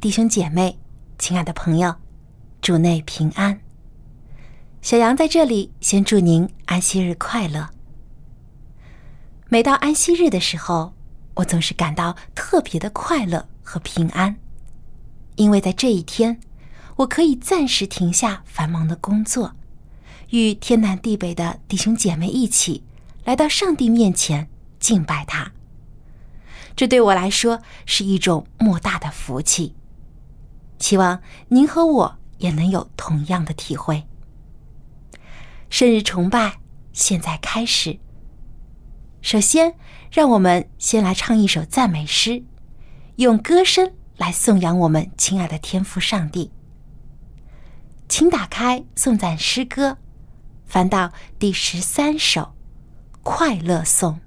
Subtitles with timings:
[0.00, 0.78] 弟兄姐妹，
[1.18, 1.92] 亲爱的朋友，
[2.62, 3.60] 主内平安。
[4.80, 7.70] 小杨在这里先祝您安息日快乐。
[9.48, 10.94] 每到安息日的时候，
[11.34, 14.36] 我总是感到特别的快乐和平安，
[15.34, 16.38] 因为在这一天，
[16.98, 19.56] 我可以暂时停下繁忙的工作，
[20.30, 22.84] 与天南地北的弟兄姐妹一起
[23.24, 25.50] 来到上帝面前敬拜他。
[26.76, 29.74] 这对我来说是一种莫大的福气，
[30.78, 34.04] 希望您和我也能有同样的体会。
[35.70, 36.58] 生日崇拜
[36.92, 37.98] 现在开始。
[39.20, 39.74] 首先，
[40.10, 42.42] 让我们先来唱一首赞美诗，
[43.16, 46.52] 用歌声来颂扬我们亲爱的天父上帝。
[48.08, 49.98] 请打开颂赞诗歌，
[50.64, 52.40] 翻到第十三首
[53.22, 54.20] 《快乐颂》。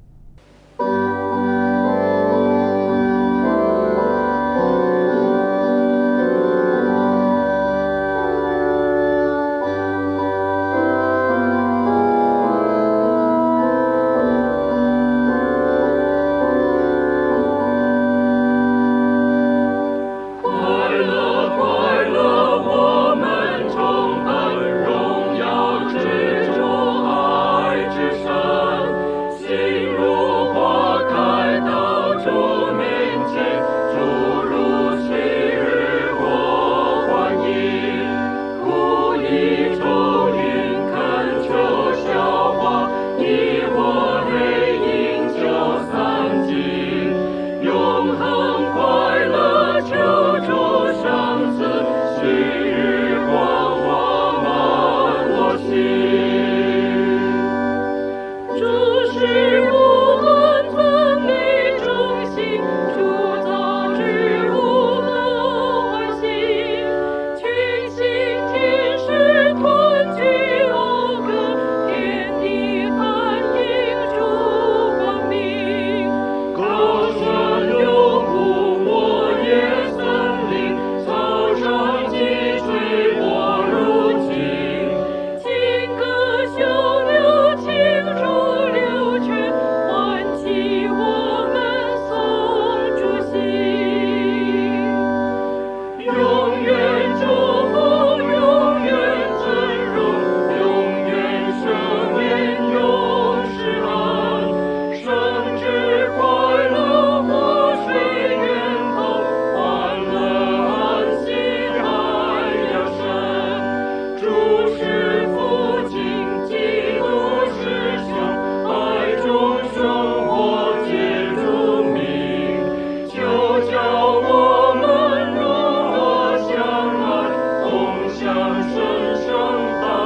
[128.33, 130.00] 声声道。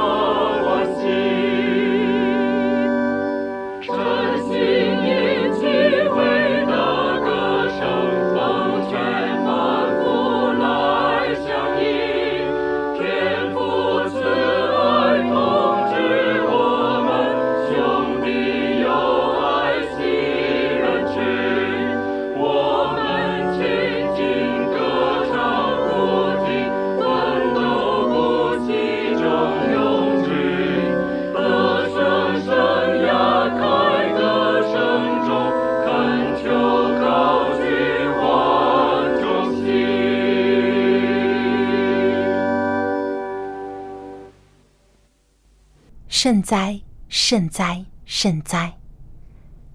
[46.26, 48.76] 圣哉，圣哉，圣哉！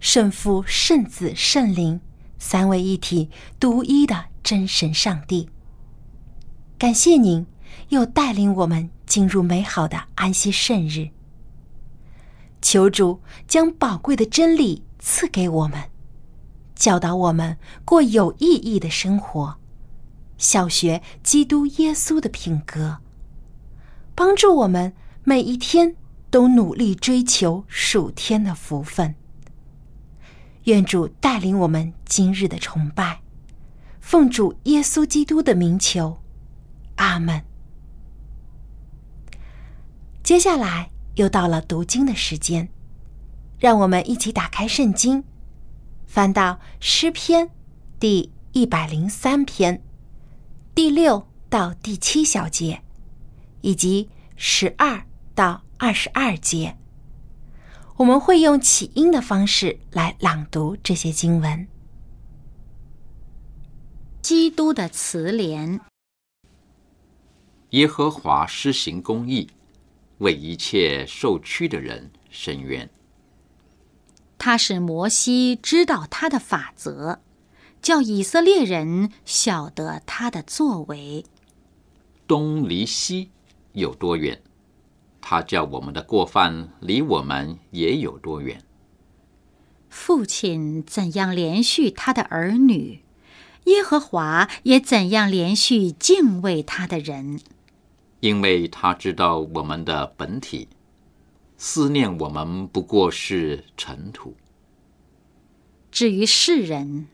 [0.01, 2.01] 圣父、圣子、圣灵，
[2.39, 5.49] 三位一体、独一的真神上帝。
[6.77, 7.47] 感谢您
[7.87, 11.11] 又带领我们进入美好的安息圣日。
[12.61, 15.81] 求主将宝贵的真理赐给我们，
[16.75, 19.55] 教导我们过有意义的生活，
[20.37, 22.97] 小学基督耶稣的品格，
[24.13, 24.91] 帮助我们
[25.23, 25.95] 每一天。
[26.31, 29.13] 都努力追求属天的福分，
[30.63, 33.21] 愿主带领我们今日的崇拜，
[33.99, 36.21] 奉主耶稣基督的名求，
[36.95, 37.43] 阿门。
[40.23, 42.69] 接下来又到了读经的时间，
[43.59, 45.25] 让我们一起打开圣经，
[46.07, 47.49] 翻到诗篇
[47.99, 49.83] 第一百零三篇
[50.73, 52.81] 第六到第七小节，
[53.59, 55.05] 以及十二
[55.35, 56.77] 到二十二节。
[57.97, 61.67] 我们会用起音的方式来朗读这些经文。
[64.21, 65.79] 基督的慈怜，
[67.71, 69.49] 耶和华施行公义，
[70.19, 72.87] 为一切受屈的人伸冤。
[74.37, 77.21] 他使摩西知道他的法则，
[77.81, 81.25] 叫以色列人晓得他的作为。
[82.27, 83.31] 东离西
[83.73, 84.39] 有多远？
[85.21, 88.61] 他叫我们的过犯离我们也有多远？
[89.89, 93.03] 父亲怎样连续他的儿女，
[93.65, 97.39] 耶和华也怎样连续敬畏他的人。
[98.21, 100.67] 因为他知道我们的本体，
[101.57, 104.35] 思念我们不过是尘土。
[105.91, 107.07] 至于世人，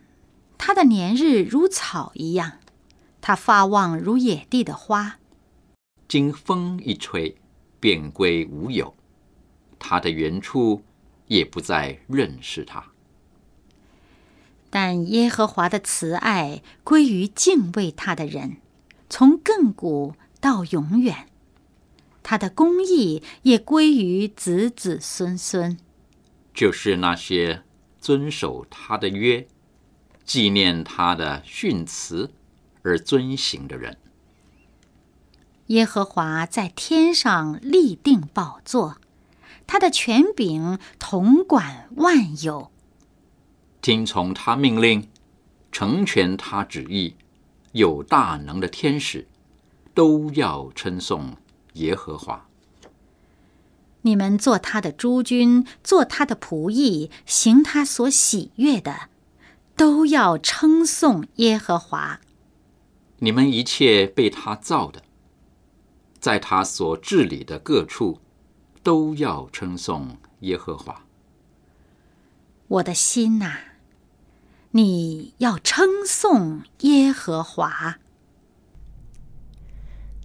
[0.58, 2.60] 他的年日如草一样，
[3.22, 5.18] 他发旺如野地的花。
[6.08, 7.38] 经风一吹。
[7.88, 8.94] 便归无有，
[9.80, 10.84] 他的原处
[11.28, 12.84] 也不再认识他。
[14.70, 18.58] 但耶和华的慈爱归于敬畏他的人，
[19.10, 21.28] 从亘古到永远；
[22.22, 25.78] 他的公义也归于子子孙孙，
[26.54, 27.64] 就是那些
[28.02, 29.48] 遵守他的约、
[30.26, 32.34] 纪念他的训词
[32.82, 33.98] 而遵行的人。
[35.68, 38.98] 耶和华在天上立定宝座，
[39.66, 42.72] 他的权柄统管万有。
[43.82, 45.10] 听从他命令，
[45.72, 47.16] 成全他旨意，
[47.74, 49.28] 有大能的天使，
[49.94, 51.36] 都要称颂
[51.74, 52.48] 耶和华。
[54.04, 59.10] 你们做他的诸君，做他的仆役，行他所喜悦的，
[59.76, 62.22] 都要称颂耶和华。
[63.20, 65.04] 你们一切被他造的。
[66.20, 68.20] 在他所治理的各处，
[68.84, 71.04] 都要称颂耶和华。
[72.68, 73.58] 我的心呐，
[74.72, 78.00] 你要称颂耶和华。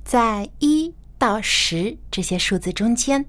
[0.05, 3.27] 在一到十这些数字中间，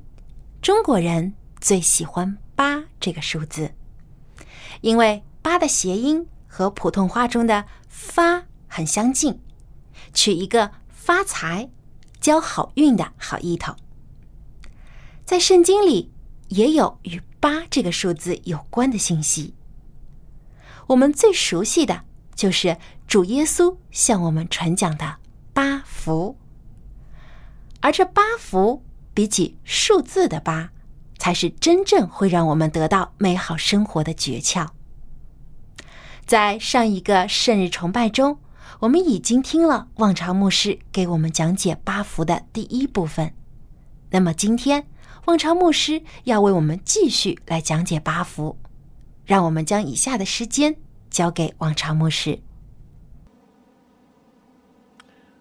[0.62, 3.75] 中国人最喜欢八这个数字，
[4.81, 9.39] 因为八的谐音和普通话中的“发”很相近，
[10.13, 11.69] 取一个发财。
[12.24, 13.75] 交好运的好意头，
[15.25, 16.10] 在圣经里
[16.48, 19.54] 也有与八这个数字有关的信息。
[20.88, 22.78] 我们最熟悉的就是
[23.08, 25.18] 主耶稣向我们传讲的
[25.52, 26.38] 八福，
[27.81, 30.72] 而这八福比起数字的八，
[31.18, 34.70] 才是真正会让我们得到美好生活的诀窍。
[36.25, 38.40] 在上一个圣日崇拜中。
[38.80, 43.33] 我们已经听了望潮牧师给我们讲解八福的第一部分，
[44.12, 44.88] 那么今天
[45.25, 48.57] 望潮牧师要为我们继续来讲解八福，
[49.25, 50.75] 让我们将以下的时间
[51.10, 52.39] 交给望潮牧师。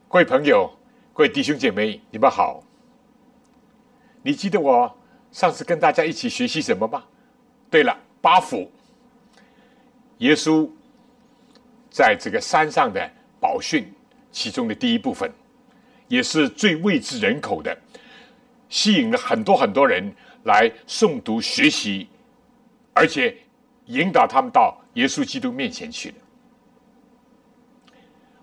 [0.08, 0.78] 各位朋友，
[1.14, 2.62] 各位弟兄姐妹，你们好。
[4.22, 4.96] 你记得我
[5.32, 7.04] 上次跟大家一起学习什么吗？
[7.70, 8.70] 对了，八福。
[10.18, 10.70] 耶稣
[11.92, 13.08] 在这个山上的。
[13.42, 13.92] 宝训
[14.30, 15.28] 其中的第一部分，
[16.06, 17.76] 也是最未知人口的，
[18.68, 22.06] 吸引了很多很多人来诵读学习，
[22.92, 23.36] 而且
[23.86, 26.18] 引导他们到耶稣基督面前去的。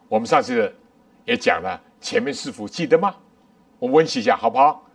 [0.10, 0.76] 我们上次
[1.24, 3.16] 也讲了前面四福，记得吗？
[3.80, 4.86] 我温习一下好不好？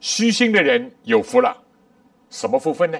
[0.00, 1.54] 虚心的人有福了，
[2.30, 2.98] 什么福分呢？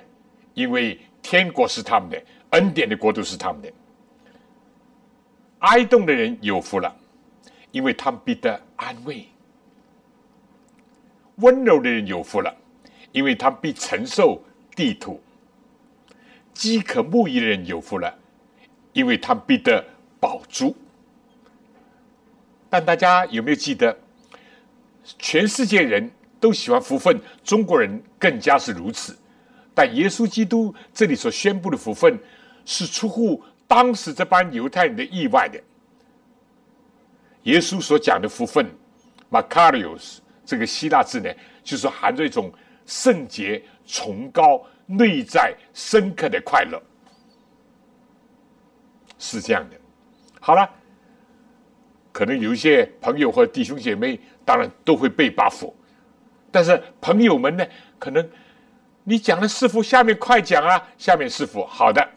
[0.52, 3.72] 因为天国是他们的，恩典的国度是他们的。
[5.60, 6.94] 哀动的人有福了，
[7.70, 9.26] 因为他们必得安慰；
[11.36, 12.54] 温柔的人有福了，
[13.12, 14.42] 因为他们必承受
[14.74, 15.18] 地土；
[16.52, 18.14] 饥渴慕义的人有福了，
[18.92, 19.82] 因为他们必得
[20.20, 20.76] 饱足。
[22.68, 23.96] 但大家有没有记得，
[25.18, 29.16] 全世界人都喜欢福分，中国人更加是如此。
[29.74, 32.18] 但耶稣基督这里所宣布的福分，
[32.64, 33.42] 是出乎。
[33.68, 35.60] 当时这帮犹太人的意外的，
[37.42, 38.66] 耶稣所讲的福分
[39.30, 41.30] ，Makarios 这个希腊字呢，
[41.62, 42.52] 就是含着一种
[42.86, 46.80] 圣洁、崇高、内在深刻的快乐。
[49.18, 49.76] 是这样的。
[50.40, 50.68] 好了，
[52.12, 55.72] 可能有一些朋友或弟兄姐妹，当然都会被 buff，
[56.52, 57.66] 但是朋友们呢，
[57.98, 58.30] 可能
[59.02, 62.08] 你讲的师傅下面快讲啊，下面师傅好的，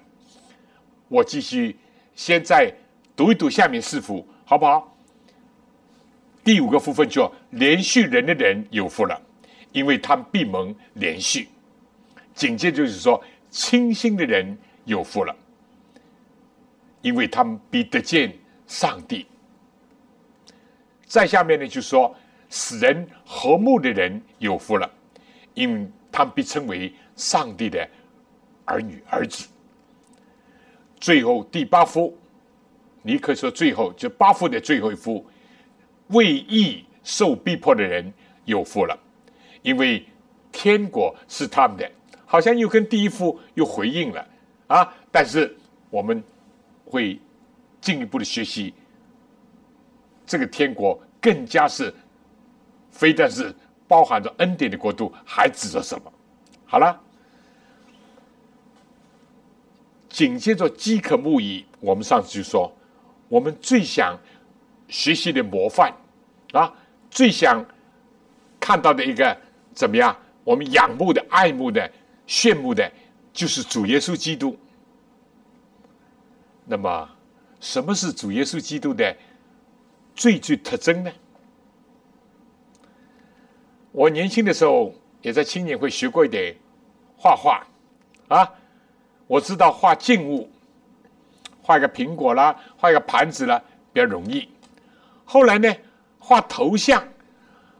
[1.09, 1.77] 我继续
[2.15, 2.73] 现在
[3.15, 4.95] 读一读下面师傅好不好？
[6.43, 9.21] 第五个部分叫连续人的人有福了，
[9.73, 11.49] 因为他们闭门连续。
[12.33, 15.35] 紧接着就是说清心的人有福了。
[17.01, 18.33] 因为他们必得见
[18.67, 19.25] 上帝。
[21.05, 22.13] 再下面呢，就说
[22.49, 24.91] 使人和睦的人有福了，
[25.53, 27.89] 因为他们被称为上帝的
[28.65, 29.47] 儿女儿子。
[30.99, 32.17] 最后第八幅，
[33.01, 35.25] 你可以说最后就八幅的最后一幅，
[36.07, 38.13] 为义受逼迫的人
[38.45, 38.99] 有福了，
[39.61, 40.05] 因为
[40.51, 41.89] 天国是他们的。
[42.25, 44.27] 好像又跟第一幅又回应了
[44.67, 44.93] 啊！
[45.11, 45.55] 但是
[45.89, 46.23] 我们。
[46.91, 47.19] 会
[47.79, 48.73] 进一步的学习，
[50.25, 51.93] 这个天国更加是
[52.89, 53.53] 非但是
[53.87, 56.11] 包含着恩典的国度，还指着什么？
[56.65, 56.99] 好了，
[60.09, 62.71] 紧接着饥渴慕义，我们上次就说，
[63.27, 64.17] 我们最想
[64.87, 65.93] 学习的模范
[66.51, 66.73] 啊，
[67.09, 67.63] 最想
[68.59, 69.37] 看到的一个
[69.73, 70.15] 怎么样？
[70.43, 71.91] 我们仰慕的、爱慕的、
[72.27, 72.91] 羡慕的，
[73.31, 74.57] 就是主耶稣基督。
[76.65, 77.09] 那么，
[77.59, 79.15] 什么是主耶稣基督的
[80.15, 81.11] 最具特征呢？
[83.91, 86.55] 我年轻的时候也在青年会学过一点
[87.15, 87.65] 画画
[88.27, 88.51] 啊，
[89.29, 90.49] 我知道画静物，
[91.61, 93.61] 画一个苹果啦，画一个盘子啦，
[93.93, 94.49] 比较容易。
[95.23, 95.71] 后来呢，
[96.17, 97.07] 画头像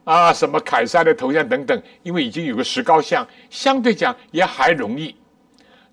[0.04, 5.16] 啊，什么凯撒的头像等等，因为已经有个石膏像，相对讲也还容易。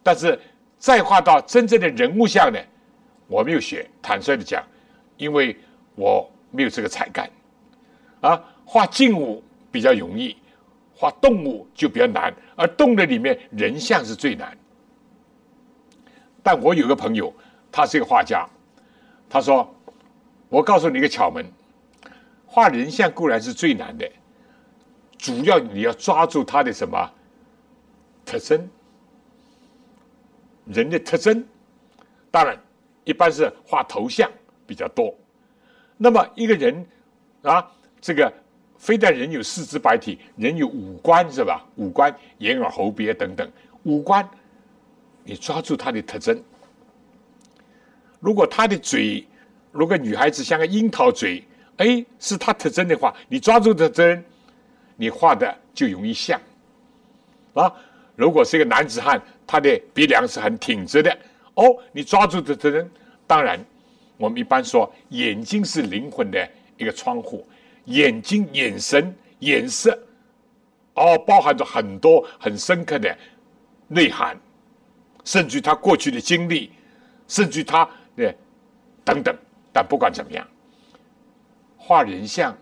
[0.04, 0.40] 但是
[0.78, 2.60] 再画到真正的人物像呢？
[3.26, 4.64] 我没有学，坦率的讲，
[5.18, 5.58] 因为
[5.96, 7.28] 我没有这个才干，
[8.22, 10.38] 啊，画静物比较容易，
[10.94, 14.56] 画动物就比较难，而动的里面人像是最难。
[16.48, 17.34] 但我有个朋友，
[17.70, 18.48] 他是一个画家，
[19.30, 19.70] 他说
[20.48, 21.46] ：“我告诉你一个窍门，
[22.46, 24.10] 画人像固然是最难的，
[25.18, 27.12] 主要你要抓住他的什么？
[28.25, 28.70] 特征，
[30.63, 31.44] 人的特征，
[32.32, 32.58] 当然。”
[33.04, 34.30] 一般是画头像
[34.66, 35.13] 比较多，
[35.98, 36.86] 那么一个人
[37.42, 37.66] 啊，
[38.00, 38.32] 这个
[38.77, 41.66] 非但人有四肢百体，人有五官是吧？
[41.75, 43.50] 五官眼耳喉鼻等等，
[43.84, 44.30] 五官
[45.27, 46.41] 你抓住它的特征。
[48.19, 49.27] 如果他的嘴，
[49.72, 51.43] 如果女孩子像个樱桃嘴，
[51.77, 54.24] 哎，是他特征的话，你抓住特征，
[54.96, 56.41] 你画的就容易像
[57.53, 57.72] 啊。
[58.15, 61.15] 如果是一个男子汉，他的鼻梁是很挺直的。
[61.53, 62.89] 哦，你抓住的的人，
[63.27, 63.63] 当然，
[64.17, 67.48] 我们一般说眼睛是灵魂的一个窗户，
[67.86, 69.98] 眼睛、眼神、眼色，
[70.96, 73.15] 哦，包含着很多很深刻的
[73.88, 74.36] 内涵，
[75.27, 76.72] 甚至他过去的经历，
[77.27, 77.84] 甚至他
[78.15, 78.34] 的
[79.03, 79.38] 等等。
[79.74, 80.48] 但不管怎么样，
[81.75, 82.57] 画人像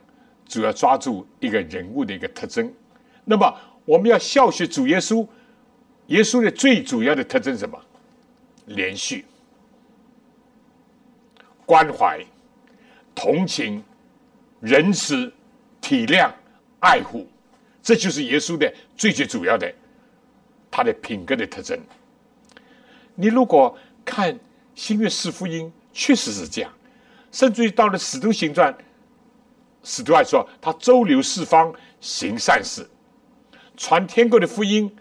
[0.48, 2.74] 主要抓住一个人物的一个特征。
[3.24, 3.56] 那么，
[3.86, 5.28] 我们要效学主耶稣，
[6.08, 7.80] 耶稣的最主要的特征是什么？
[8.66, 9.24] 连续、
[11.68, 12.20] 关怀、
[13.14, 13.84] 同情、
[14.60, 15.32] 仁慈、
[15.80, 16.32] 体谅、
[16.80, 17.28] 爱护，
[17.84, 19.72] 这就是耶稣的最最主要的
[20.72, 21.80] 他的品格的特征。
[23.16, 24.38] 你如果看
[24.76, 26.72] 新约四福音，确实是这样，
[27.32, 28.76] 甚至于到了使徒行传，
[29.84, 32.88] 使徒还说他周游四方行善事，
[33.78, 34.94] 传天国的福音，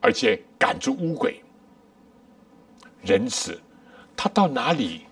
[0.00, 1.42] 而且赶逐污鬼。
[3.02, 3.60] 仁慈，
[4.16, 5.06] 他到哪里，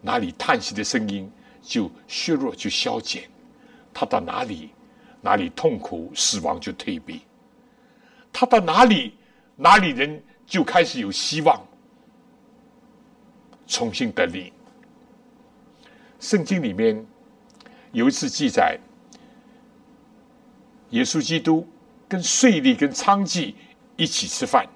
[0.00, 3.24] 哪里叹息的声音就削弱就消减；
[3.92, 4.70] 他到哪里，
[5.20, 7.22] 哪里痛苦死亡就退避；
[8.32, 9.16] 他到哪里，
[9.56, 11.64] 哪里人就开始有希望，
[13.68, 14.52] 重新得力。
[16.18, 17.06] 圣经里面
[17.92, 18.76] 有一次记载，
[20.90, 21.64] 耶稣基督
[22.08, 23.54] 跟税吏跟娼妓
[23.94, 24.66] 一起吃饭。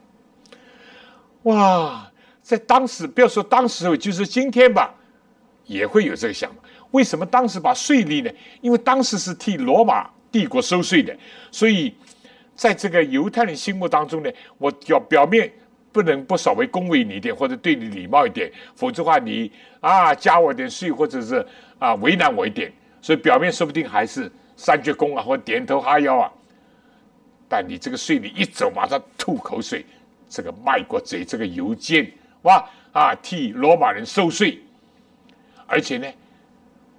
[1.43, 2.09] 哇，
[2.41, 4.95] 在当时，不要说当时，就是今天吧，
[5.67, 6.63] 也会有这个想法。
[6.93, 8.31] 为什么当时把税吏呢？
[8.61, 11.15] 因为当时是替罗马帝国收税的，
[11.51, 11.93] 所以
[12.55, 15.53] 在这个犹太人心目当中呢，我表表面
[15.95, 21.47] 不能不稍微恭维你一点，或者对你礼貌一点，否则的话，你啊加我点税，或者是
[21.79, 26.33] 啊为难我一点，所以表面说不定还是三鞠躬啊，或点头哈腰啊，
[27.49, 29.87] 但你这个税吏一走，马上吐口水。
[30.27, 32.11] 这个卖国贼，这个邮件
[32.43, 34.59] 哇啊，替罗马人收税，
[35.65, 36.13] 而且呢，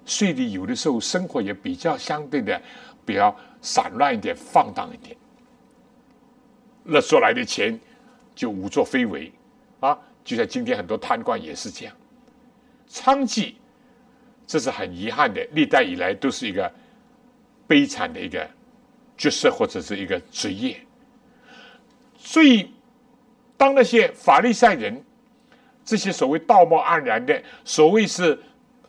[0.06, 2.58] 税吏有的时候生活也比较相对的
[3.04, 5.14] 比较散乱一点、放荡一点，
[6.82, 7.78] 那所来的钱
[8.36, 9.32] 就无作非为
[9.80, 11.94] 啊，就像今天很多贪官也是这样，
[12.88, 13.54] 娼妓，
[14.46, 16.72] 这是很遗憾的，历代以来都是一个
[17.66, 18.48] 悲惨的一个
[19.16, 20.78] 角色或者是一个职业，
[22.16, 22.70] 所以
[23.56, 25.02] 当那些法利赛人。
[25.88, 28.36] 这些所谓道貌岸然的，所谓是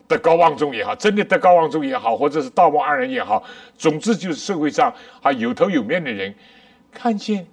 [0.08, 3.44] 德高望重也好，真的德高望重也好，或者是道貌岸然也好，
[3.78, 6.34] 总之就是社会上啊有头有面的人，
[6.92, 7.46] 看见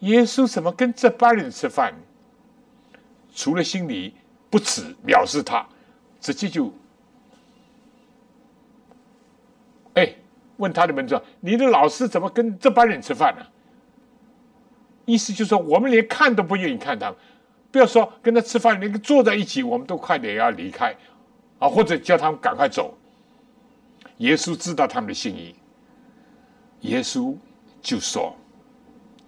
[0.00, 1.94] 耶稣怎么跟这帮人吃饭，
[3.34, 4.14] 除了心里
[4.48, 5.66] 不耻藐视他，
[6.20, 6.72] 直接就，
[9.94, 10.14] 哎，
[10.56, 13.46] 问他的门徒：“你的老师怎么跟这帮人吃饭呢？”
[15.04, 17.16] 意思就是说，我们连看都不愿意看他们。
[17.72, 20.96] 不要说跟他吃饭，连坐在一起，我们都快点要离开，
[21.58, 22.96] 啊，或者叫他们赶快走。
[24.16, 25.54] 耶稣知道他们的心意，
[26.80, 27.36] 耶稣
[27.80, 28.34] 就说：“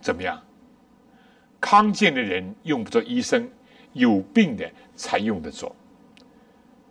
[0.01, 0.43] 怎么样？
[1.63, 3.49] 康健的人用不着医生，
[3.93, 5.75] 有病的才用得着。”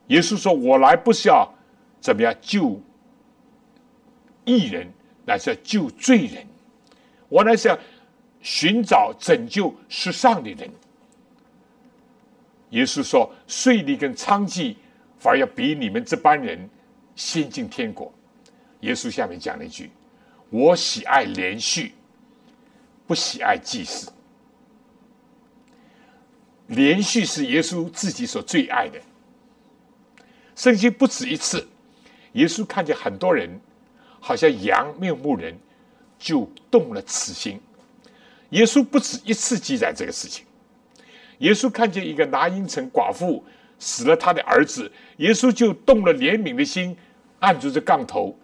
[0.07, 1.47] 耶稣说：“我来不是要
[1.99, 2.81] 怎么样救
[4.45, 4.91] 义人，
[5.25, 6.47] 乃是要救罪人。
[7.29, 7.77] 我乃是要
[8.41, 10.69] 寻找拯救世上的人。”
[12.71, 14.75] 耶稣说：“税吏跟娼妓
[15.19, 16.69] 反而要比你们这班人
[17.15, 18.11] 先进天国。”
[18.81, 19.91] 耶稣下面讲了一句
[20.49, 21.93] ：“我喜爱连续，
[23.05, 24.11] 不喜爱祭祀。
[26.71, 28.99] 连续是耶稣自己所最爱的。
[30.55, 31.67] 圣经不止一次，
[32.33, 33.59] 耶稣看见很多人
[34.19, 35.57] 好像羊面目人，
[36.17, 37.59] 就动了慈心。
[38.51, 40.45] 耶稣不止一次记载这个事情。”
[41.39, 43.43] 耶稣看见一个拿因城寡妇
[43.79, 46.95] 死了他的儿子，耶稣就动了怜悯的心，
[47.39, 48.37] 按住这杠头，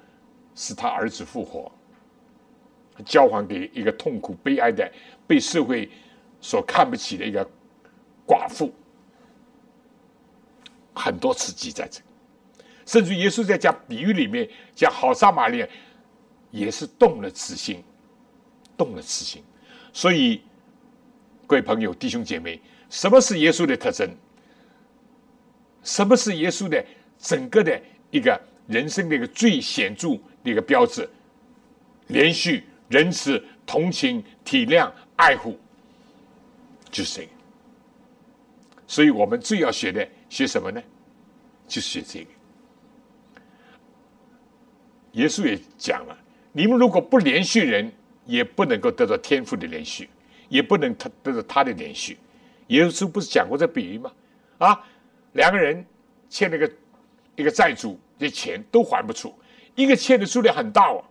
[0.55, 1.71] 使他儿子复活，
[3.05, 4.91] 交还给一个痛苦悲哀的、
[5.27, 5.87] 被社会
[6.41, 7.47] 所看不起的一个
[8.27, 8.73] 寡妇。
[10.93, 12.01] 很多次记在这，
[12.85, 15.67] 甚至耶稣在讲比喻里面讲好撒玛利亚，
[16.51, 17.83] 也是动了慈心，
[18.75, 19.43] 动了慈心。
[19.93, 20.41] 所以，
[21.45, 22.59] 各位朋友、弟兄姐妹。
[22.89, 24.09] 什么是耶稣的特征？
[25.83, 26.83] 什么是耶稣的
[27.19, 27.79] 整个的
[28.11, 30.11] 一个人生的一个最显著
[30.43, 31.07] 的一个标志？
[32.07, 35.59] 连续、仁慈、同情、体谅、爱护，
[36.89, 37.36] 就是这个。
[38.87, 40.81] 所以我们最要学的，学什么呢？
[41.67, 42.27] 就学这个。
[45.11, 46.17] 耶稣也讲了：
[46.51, 47.91] 你们如果不连续人，
[48.25, 50.09] 也不能够得到天赋的连续，
[50.47, 52.17] 也不能他得到他的连续。
[52.67, 54.11] 耶稣不是讲过这比喻吗？
[54.57, 54.83] 啊，
[55.33, 55.85] 两个人
[56.29, 56.71] 欠那个
[57.35, 59.33] 一个债主的钱都还不出，
[59.75, 61.03] 一个欠的数量很大哦，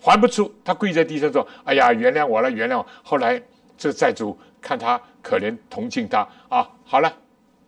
[0.00, 3.42] 还不出，他跪在地上说：“哎呀，原谅我了，原谅我。”后来
[3.76, 7.12] 这债主看他可怜，同情他啊，好了，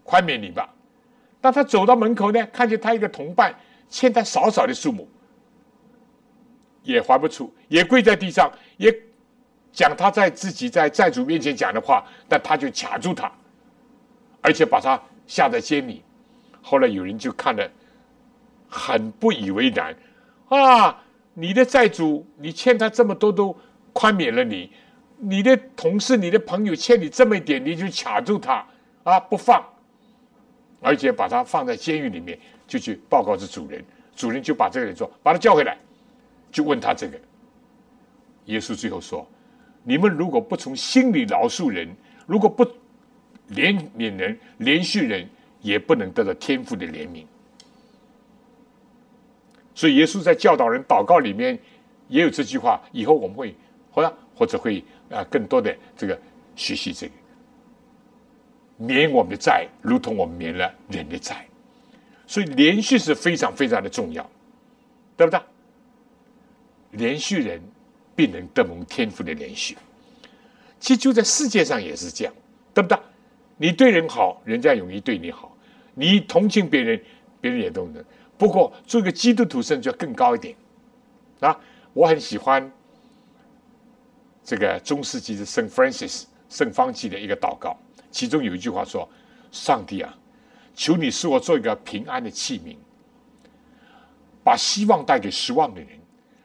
[0.03, 0.69] 宽免你吧。
[1.41, 3.55] 当他走到门口呢，看见他一个同伴
[3.89, 5.09] 欠他少少的数目，
[6.83, 8.95] 也还不出，也跪在地上，也。
[9.73, 13.31] 讲他在自己在债主面前讲的话，但他就卡住他，
[14.41, 16.03] 而且把他下在监里。
[16.61, 17.71] 后来有人就看了，
[18.69, 19.95] 很不以为然
[20.49, 21.01] 啊！
[21.35, 23.57] 你的债主，你欠他这么多都
[23.93, 24.73] 宽免了你，
[25.21, 28.67] 你的同事、你的朋友欠你这么一点，你就卡住他
[29.03, 29.63] 啊，不放，
[30.81, 33.85] 而且把他放在监狱里面，就去报告这主人。
[34.17, 35.79] 主人就把这个人说，把他叫回来，
[36.51, 37.19] 就问他这个。
[38.47, 39.27] 耶稣最后说。
[39.83, 41.89] 你们如果不从心里饶恕人，
[42.27, 42.63] 如果不
[43.49, 45.27] 怜悯人、连续人，
[45.63, 47.25] 也不能得到天赋的怜悯。
[49.75, 51.59] 所以耶稣在教导人祷告里面
[52.09, 52.79] 也有这句话。
[52.93, 53.57] 以后我们会
[53.91, 56.19] 或者或者会啊更多的这个
[56.57, 57.13] 学习这个
[58.77, 61.47] 免我们的债，如同我们免了人的债。
[62.27, 64.29] 所以连续是非常非常的重要，
[65.17, 65.41] 对不对？
[66.93, 67.61] 连续人。
[68.17, 69.79] 必能得蒙天赋的连续，
[70.79, 72.35] 其实就在世界上也是这样，
[72.75, 72.99] 对不对？
[73.57, 75.49] 你对人好，人家容易对你好；
[75.95, 77.01] 你同情别人，
[77.41, 78.05] 别人也都能。
[78.37, 80.55] 不过做个基督徒，甚至要更高一点
[81.39, 81.59] 啊！
[81.95, 82.71] 我很喜欢
[84.45, 87.77] 这个中世纪的圣 Francis 圣方济的一个祷告，
[88.11, 89.09] 其中有一句话说
[89.53, 90.17] ：“上帝啊，
[90.75, 92.77] 求你使我做一个平安的器皿，
[94.43, 95.89] 把希望带给失望的人。”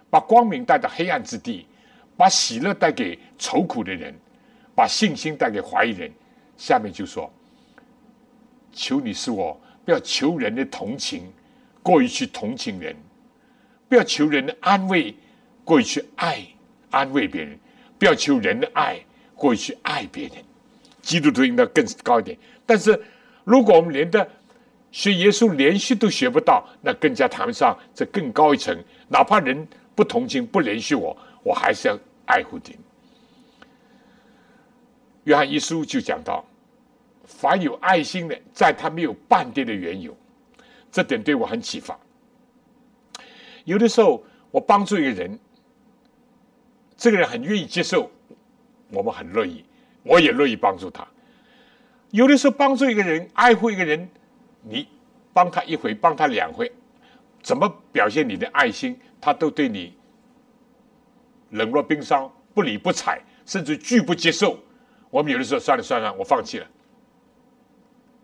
[0.07, 1.67] 把光明带到黑暗之地，
[2.15, 4.15] 把喜乐带给愁苦的人，
[4.73, 6.09] 把信心带给怀疑人。
[6.55, 7.29] 下面就说：
[8.71, 11.29] 求你是我，不要求人的同情，
[11.83, 12.95] 过于去同情人；
[13.89, 15.13] 不要求人的安慰，
[15.65, 16.47] 过于去爱
[16.91, 17.57] 安慰别人；
[17.97, 18.99] 不要求人的爱，
[19.35, 20.43] 过于去爱别人。
[21.01, 22.37] 基督徒应该更高一点。
[22.65, 22.99] 但是，
[23.43, 24.27] 如果我们连的
[24.91, 28.75] 学耶稣连续都学不到，那更加谈不上这更高一层。
[29.07, 32.75] 哪怕人不同情、不连续我，我还是要爱护你。
[35.25, 36.43] 约翰一书就讲到。
[37.27, 40.15] 凡有爱心的，在他没有半点的缘由，
[40.91, 41.99] 这点对我很启发。
[43.63, 45.39] 有的时候，我帮助一个人，
[46.97, 48.09] 这个人很愿意接受，
[48.91, 49.63] 我们很乐意，
[50.03, 51.05] 我也乐意帮助他。
[52.11, 54.09] 有的时候，帮助一个人，爱护一个人，
[54.61, 54.87] 你
[55.33, 56.71] 帮他一回，帮他两回，
[57.41, 59.93] 怎么表现你的爱心，他都对你
[61.49, 64.57] 冷若冰霜，不理不睬，甚至拒不接受。
[65.09, 66.67] 我们有的时候，算了算了，我放弃了。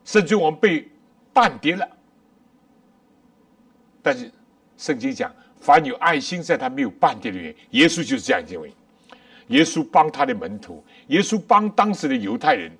[0.05, 0.89] 甚至我们被
[1.33, 1.87] 半跌了，
[4.01, 4.31] 但是
[4.77, 5.31] 圣经讲，
[5.61, 8.73] 凡有爱心，在他没有半点的人，耶稣就是这样认为。
[9.47, 12.71] 耶稣帮他的门徒，耶稣帮当时的犹太人，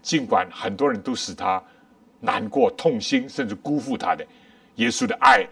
[0.00, 1.62] 尽管很多人都使他
[2.20, 4.26] 难过、痛心，甚至辜负他的，
[4.76, 5.46] 耶稣的爱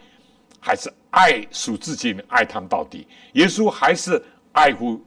[0.61, 3.07] 还是爱属自己，爱他们到底。
[3.33, 5.05] 耶稣还是爱护、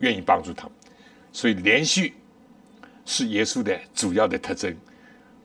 [0.00, 0.72] 愿意帮助他们，
[1.32, 2.14] 所以连续
[3.04, 4.76] 是耶稣的主要的特征。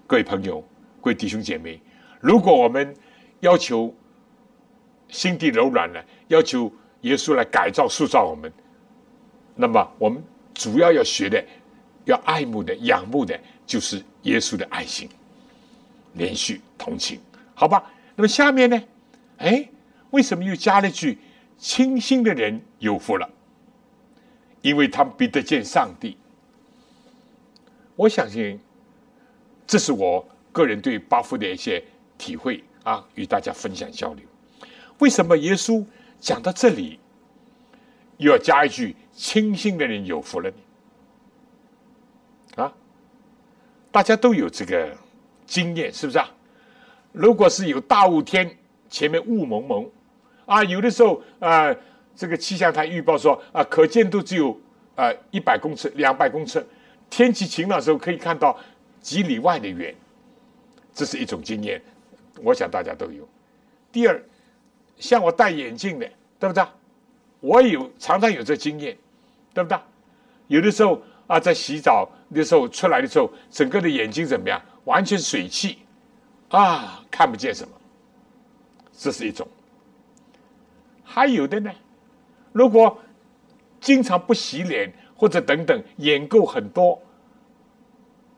[0.07, 0.59] 各位朋友，
[1.01, 1.79] 各位弟兄姐妹，
[2.19, 2.95] 如果我们
[3.41, 3.95] 要求
[5.09, 8.51] 心地柔软呢，要求耶稣来改造、塑造我们，
[9.55, 11.43] 那么我们主要要学的、
[12.05, 15.09] 要爱慕的、仰慕的，就是耶稣的爱心、
[16.13, 17.19] 连续同情，
[17.53, 17.91] 好吧？
[18.15, 18.81] 那么下面呢？
[19.37, 19.67] 哎，
[20.11, 21.17] 为什么又加了句
[21.57, 23.29] “清心的人有福了”？
[24.61, 26.17] 因为他们必得见上帝。
[27.95, 28.59] 我相信。
[29.67, 31.83] 这是我个人对巴夫的一些
[32.17, 34.25] 体会啊，与大家分享交流。
[34.99, 35.85] 为什么耶稣
[36.19, 36.99] 讲到这里，
[38.17, 40.49] 又要加一句“清心的人有福了”
[42.55, 42.63] 呢？
[42.63, 42.73] 啊，
[43.91, 44.95] 大家都有这个
[45.45, 46.29] 经验，是不是啊？
[47.11, 48.57] 如果是有大雾天，
[48.89, 49.89] 前面雾蒙蒙，
[50.45, 51.75] 啊，有的时候啊，
[52.15, 54.59] 这个气象台预报说啊，可见度只有
[54.95, 56.65] 啊一百公尺、两百公尺，
[57.09, 58.57] 天气晴朗的时候可以看到。
[59.01, 59.95] 几里外的远，
[60.93, 61.81] 这是一种经验，
[62.43, 63.25] 我想大家都有。
[63.93, 64.21] 第二，
[64.99, 66.07] 像我戴眼镜的，
[66.37, 66.63] 对不对？
[67.39, 68.95] 我有常常有这经验，
[69.53, 69.79] 对不对？
[70.47, 74.61] 有的时候啊，在洗澡的时候出来的时候，整个的眼睛怎么样？
[74.83, 75.79] 完全水汽
[76.49, 77.73] 啊，看不见什么。
[78.91, 79.47] 这是一种。
[81.03, 81.71] 还有的呢，
[82.51, 82.99] 如果
[83.79, 87.01] 经常不洗脸或者等等，眼垢很多。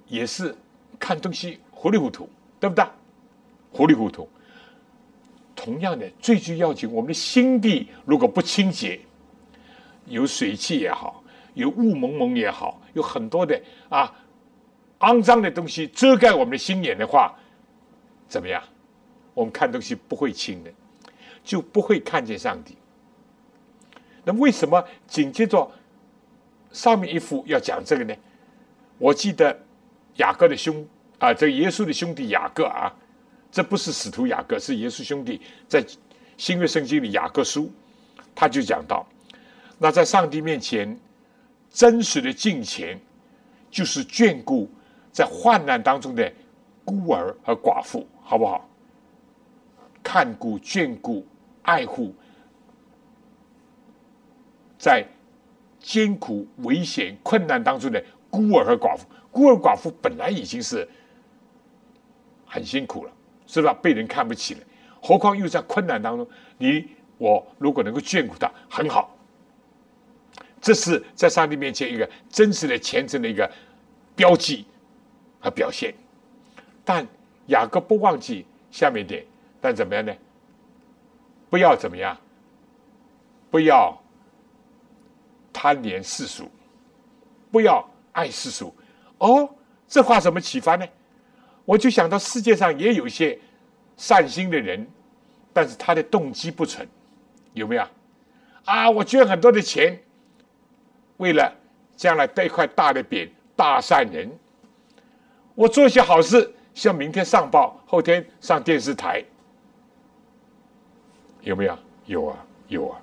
[0.08, 0.54] 也是
[1.00, 2.86] 看东西糊里糊涂，对不对？
[3.72, 4.28] 糊里糊涂。
[5.64, 9.00] 同样的，最最要紧，我们的心地如果不清洁，
[10.06, 14.12] 有水汽也好，有雾蒙蒙也好，有很多的啊
[15.00, 17.36] 肮脏的东西遮盖我们的心眼的话，
[18.28, 18.64] 怎么样？
[19.36, 20.72] 我们看东西不会清的，
[21.44, 22.76] 就不会看见上帝。
[24.24, 25.70] 那为什么紧接着
[26.72, 28.16] 上面一幅要讲这个呢？
[28.98, 29.56] 我记得。
[30.18, 30.86] 雅各的兄
[31.20, 32.94] 啊，这耶稣的兄弟雅各啊，
[33.52, 35.86] 这不是使徒雅各，是耶稣兄弟在
[36.38, 37.72] 新约圣经里雅各书，
[38.34, 39.06] 他就讲到，
[39.78, 40.98] 那在上帝面前
[41.70, 43.00] 真实的敬虔，
[43.70, 44.70] 就是眷顾
[45.12, 46.32] 在患难当中的
[46.86, 48.68] 孤儿和寡妇，好不好？
[50.02, 51.26] 看顾、眷顾、
[51.62, 52.16] 爱护，
[54.80, 55.06] 在
[55.80, 59.06] 艰苦、危险、困难当中的孤儿和寡妇。
[59.32, 60.88] 孤儿寡妇本来已经是
[62.46, 63.12] 很辛苦了，
[63.52, 63.74] 是吧？
[63.82, 64.62] 被人看不起了，
[65.02, 66.26] 何况又在困难当中，
[66.58, 66.88] 你
[67.18, 69.14] 我如果能够眷顾他，很好。
[70.62, 73.52] 这是在上帝面前一个真实的虔诚的一个
[74.16, 74.66] 标记
[75.42, 75.94] 和表现。
[76.86, 77.06] 但
[77.48, 79.26] 雅各不忘记下面一点，
[79.60, 80.16] 但怎么样呢？
[81.50, 82.18] 不要怎么样？
[83.50, 84.02] 不要
[85.52, 86.50] 贪恋世俗，
[87.52, 88.74] 不要爱世俗。
[89.18, 89.54] 哦，
[89.90, 90.88] 这话怎么启发呢？
[91.66, 93.38] 我就想到世界上也有一些
[93.96, 94.86] 善心的人，
[95.54, 96.88] 但是他的动机不纯，
[97.54, 97.84] 有没有？
[98.66, 99.98] 啊，我捐很多的钱，
[101.18, 101.54] 为了
[101.96, 104.30] 将来得一块大的匾，大善人。
[105.56, 109.24] 我做一些好事，像明天上报，后天上电视台，
[111.42, 111.78] 有没有？
[112.06, 113.00] 有啊，有啊。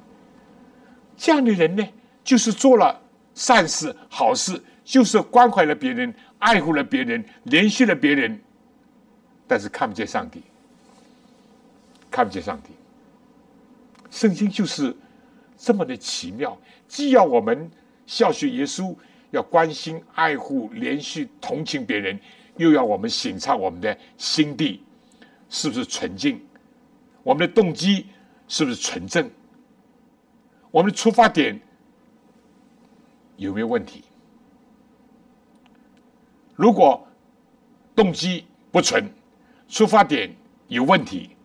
[1.16, 1.86] 这样的人呢，
[2.24, 3.00] 就是做了
[3.34, 4.62] 善事、好事。
[4.84, 8.40] 就是关怀了别人，爱护了别人，联系了别人，
[9.48, 10.42] 但是看不见上帝，
[12.10, 12.68] 看不见上帝。
[14.10, 14.94] 圣经就是
[15.56, 16.56] 这么的奇妙，
[16.86, 17.70] 既要我们
[18.06, 18.94] 效学耶稣，
[19.30, 22.20] 要关心、爱护、连续同情别人，
[22.56, 24.82] 又要我们省察我们的心地
[25.48, 26.40] 是不是纯净，
[27.22, 28.06] 我们的动机
[28.48, 29.30] 是不是纯正，
[30.70, 31.58] 我们的出发点
[33.36, 34.04] 有没有问题？
[36.54, 37.06] 如果
[37.94, 39.08] 动机不纯，
[39.68, 40.34] 出发点
[40.66, 41.36] 有问题，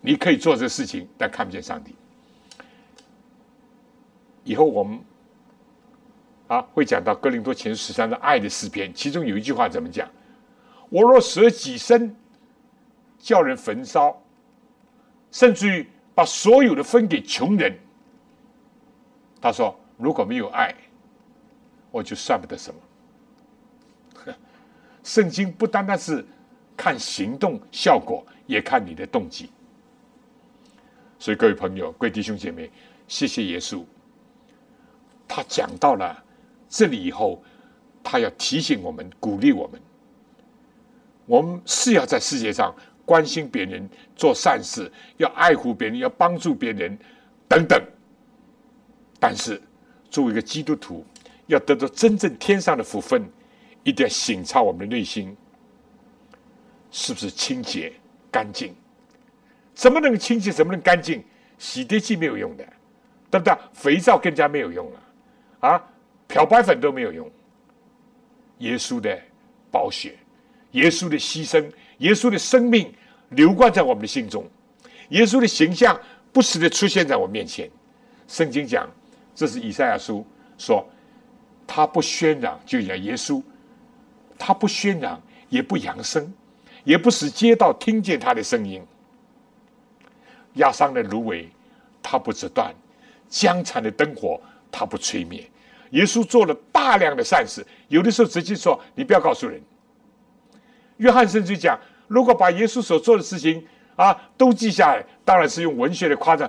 [0.00, 1.94] 你可以做这事情，但看不见上帝。
[4.44, 5.00] 以后我们
[6.46, 10.08] 啊会讲到哥林多前十三的爱的诗篇，其中有一句话怎么讲？
[10.88, 12.14] 我若舍己身，
[13.18, 14.22] 叫人焚烧，
[15.32, 17.76] 甚至于把所有的分给穷人。
[19.40, 20.72] 他说：如果没有爱，
[21.90, 22.80] 我就算不得什么。
[25.02, 26.24] 圣经不单单是
[26.76, 29.50] 看行动效果，也看你的动机。
[31.18, 32.70] 所以各位朋友、各位弟兄姐妹，
[33.08, 33.82] 谢谢耶稣。
[35.26, 36.22] 他讲到了
[36.68, 37.42] 这里以后，
[38.04, 39.80] 他要提醒我们、鼓励我们：
[41.24, 46.96] 我们是要在世界上关心别人、做善事，要爱护别人、要帮助别人
[47.48, 47.82] 等等。
[49.18, 49.60] 但是，
[50.10, 51.04] 作为一个基督徒，
[51.46, 53.24] 要得到真正天上的福分，
[53.82, 55.34] 一定要省察我们的内心
[56.96, 57.92] 是不是清洁、
[58.30, 58.74] 干净。
[59.74, 60.50] 怎么能清洁？
[60.50, 61.22] 怎么能干净？
[61.58, 62.64] 洗涤剂没有用的，
[63.30, 63.54] 对不对？
[63.74, 65.00] 肥皂更加没有用了，
[65.60, 65.82] 啊，
[66.26, 67.30] 漂白粉都没有用。
[68.60, 69.18] 耶稣的
[69.70, 70.16] 宝血，
[70.70, 72.90] 耶稣的牺牲，耶稣的生命
[73.28, 74.48] 流贯在我们的心中，
[75.10, 76.00] 耶稣的形象
[76.32, 77.70] 不时的出现在我面前。
[78.26, 78.88] 圣经讲，
[79.34, 80.88] 这是以赛亚书说，
[81.66, 83.42] 他不喧嚷，就讲耶稣，
[84.38, 86.32] 他不喧嚷，也不扬声，
[86.86, 88.80] 也不使街道听见他的声音。
[90.54, 91.46] 压伤的芦苇，
[92.00, 92.72] 他不折断；
[93.28, 95.44] 江残的灯火，他不吹灭。
[95.90, 99.60] 耶稣做了大量的善事，有的时候直接说：“你不要告诉人。”
[100.98, 106.48] 约翰甚至讲：“如果把耶稣所做的事情啊都记下来，当然是用文学的夸张，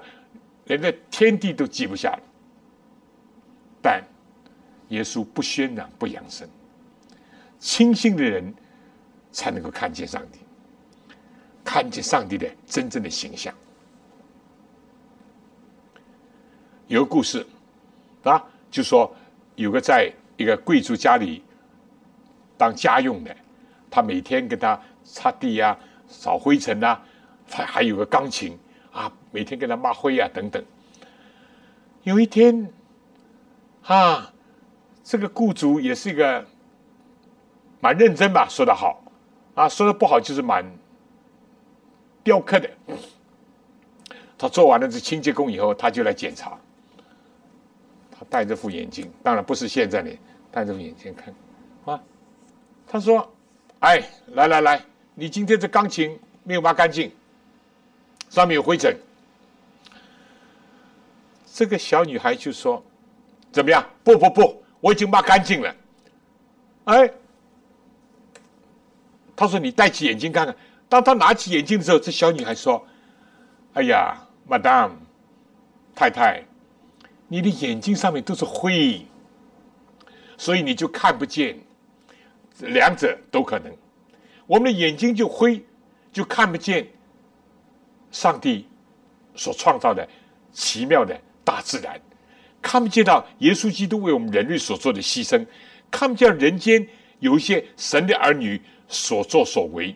[0.65, 2.19] 连个天地都记不下了。
[3.82, 4.04] 但
[4.89, 6.47] 耶稣不渲染，不扬声，
[7.60, 8.54] 清心的人
[9.31, 10.39] 才能够看见上帝，
[11.63, 13.53] 看见上帝的真正的形象。”
[16.87, 17.45] 有个故事
[18.23, 19.13] 啊，就说
[19.55, 21.43] 有个在一个贵族家里
[22.57, 23.35] 当家用的，
[23.89, 26.97] 他每天跟他擦地呀、扫灰尘呐，
[27.49, 28.57] 还还有个钢琴
[28.93, 30.63] 啊，每天跟他抹灰啊等等。
[32.03, 32.71] 有一天
[33.83, 34.33] 啊，
[35.03, 36.45] 这个雇主也是一个
[37.81, 39.03] 蛮认真吧，说的好
[39.58, 40.63] 啊，说的不好就是蛮
[42.24, 42.70] 雕刻的。
[44.38, 46.56] 他做完了这清洁工以后，他就来检查。
[48.12, 50.15] 他戴这副眼镜，当然不是现在的
[50.52, 51.34] 戴这副眼镜看，
[51.86, 52.00] 啊，
[52.86, 53.28] 他说
[53.82, 54.00] ：“哎，
[54.34, 57.12] 来来来，你今天这钢琴没有抹干净，
[58.30, 58.96] 上面有灰尘。”
[61.52, 62.84] 这个小女孩就说
[63.52, 63.84] ：“怎么样？
[64.04, 65.76] 不不不，我已经抹干净了。”
[66.86, 67.12] 哎，
[69.38, 70.54] 他说：“你戴起眼镜看看。”
[70.89, 72.86] 当他拿起眼镜的时候，这小女孩说
[73.73, 74.17] ：“哎呀
[74.50, 74.91] ，Madam
[75.95, 76.43] 太太。”
[77.30, 79.06] 你的眼睛上面都是灰，
[80.38, 81.60] 所以你就看不见。
[82.60, 83.71] 两者都可能。
[84.45, 85.62] 我们的眼睛就灰，
[86.12, 86.88] 就看不见
[88.12, 88.65] 上帝
[89.36, 90.08] 所创造的
[90.54, 92.00] 奇妙的大自然，
[92.62, 95.45] 看不见到耶稣基督为我们人类所做的牺牲，
[95.91, 96.88] 看不见人间
[97.19, 99.95] 有一些神的儿女所作所为，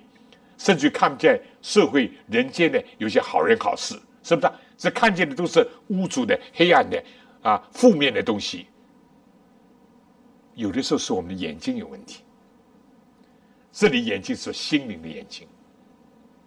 [0.57, 4.51] 甚至看不见社会人间的有些好人好事，是不是？
[4.77, 7.03] 只看见的都是污浊的、黑暗的。
[7.43, 8.67] 啊，负面的东西，
[10.53, 12.21] 有的时候是我们的眼睛有问题。
[13.71, 15.47] 这里眼睛是心灵的眼睛，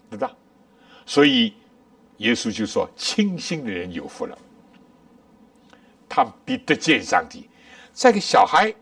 [0.09, 0.33] 对吧？
[1.05, 1.53] 所以
[2.19, 4.39] 耶稣就说：“清心的人有福了，
[6.09, 7.49] 他必得见上帝。”
[7.93, 8.73] 在一个小孩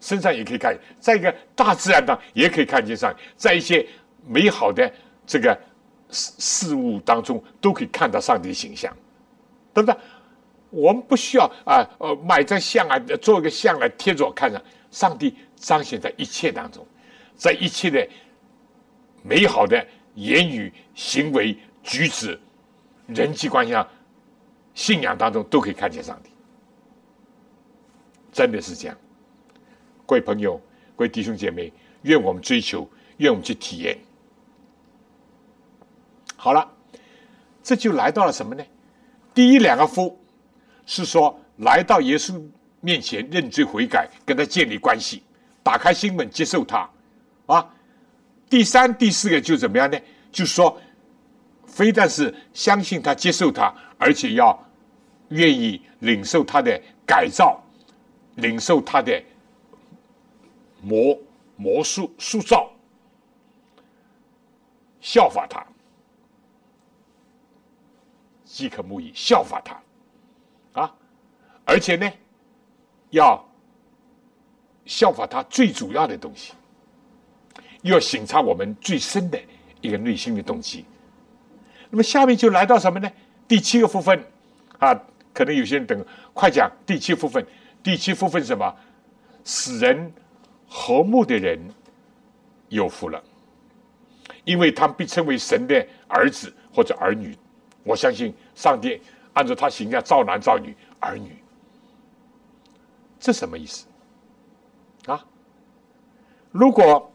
[0.00, 3.86] 身上也可以看见，在一个大自然当也可以看见上，在一些
[4.26, 4.90] 美好的
[5.26, 5.58] 这个
[6.10, 8.92] 事事物当中都可以看到上帝的形象，
[9.72, 10.00] 对不对？
[10.70, 14.60] 我们不需要啊，呃，买张像啊，做一个像来贴着我看上。
[14.90, 16.84] 上帝彰显在一切当中，
[17.36, 18.08] 在一切的
[19.22, 22.36] 美好的言语、行为、举止、
[23.06, 23.86] 人际关系上、
[24.74, 26.30] 信仰当中，都可以看见上帝。
[28.32, 28.96] 真的是这样，
[30.10, 30.60] 各位朋友、
[30.96, 32.84] 各位弟兄姐妹，愿我们追求，
[33.18, 33.96] 愿我们去体验。
[36.34, 36.68] 好了，
[37.62, 38.64] 这就来到了什么呢？
[39.32, 40.20] 第一两个夫
[40.84, 42.44] 是说来到耶稣
[42.80, 45.22] 面前认罪悔改，跟他建立关系，
[45.62, 46.90] 打开心门接受他
[47.46, 47.72] 啊。
[48.48, 49.96] 第三、第四个就怎么样呢？
[50.32, 50.76] 就是说，
[51.66, 54.60] 非但是相信他、接受他，而且要
[55.28, 57.62] 愿意领受他的改造，
[58.34, 59.22] 领受他的
[60.82, 61.18] 魔
[61.56, 62.70] 魔术塑造，
[65.00, 65.64] 效法他。
[68.44, 70.92] 饥渴慕义，效法他，啊，
[71.64, 72.12] 而且呢，
[73.10, 73.42] 要
[74.84, 76.52] 效法他最主要的东西，
[77.82, 79.40] 要审查我们最深的
[79.80, 80.84] 一个内心的动机。
[81.90, 83.08] 那么下面就来到什么呢？
[83.46, 84.20] 第七个部分
[84.80, 84.92] 啊，
[85.32, 87.46] 可能有些人等快讲第七部分。
[87.82, 88.76] 第七部分什么？
[89.44, 90.12] 使人
[90.72, 91.58] 和睦的人
[92.68, 93.20] 有福了，
[94.44, 97.36] 因为他们被称为神的儿子或者儿女。
[97.82, 99.00] 我相信上帝
[99.32, 101.36] 按照他形象造男造女儿女，
[103.18, 103.86] 这什么意思
[105.06, 105.26] 啊？
[106.52, 107.12] 如果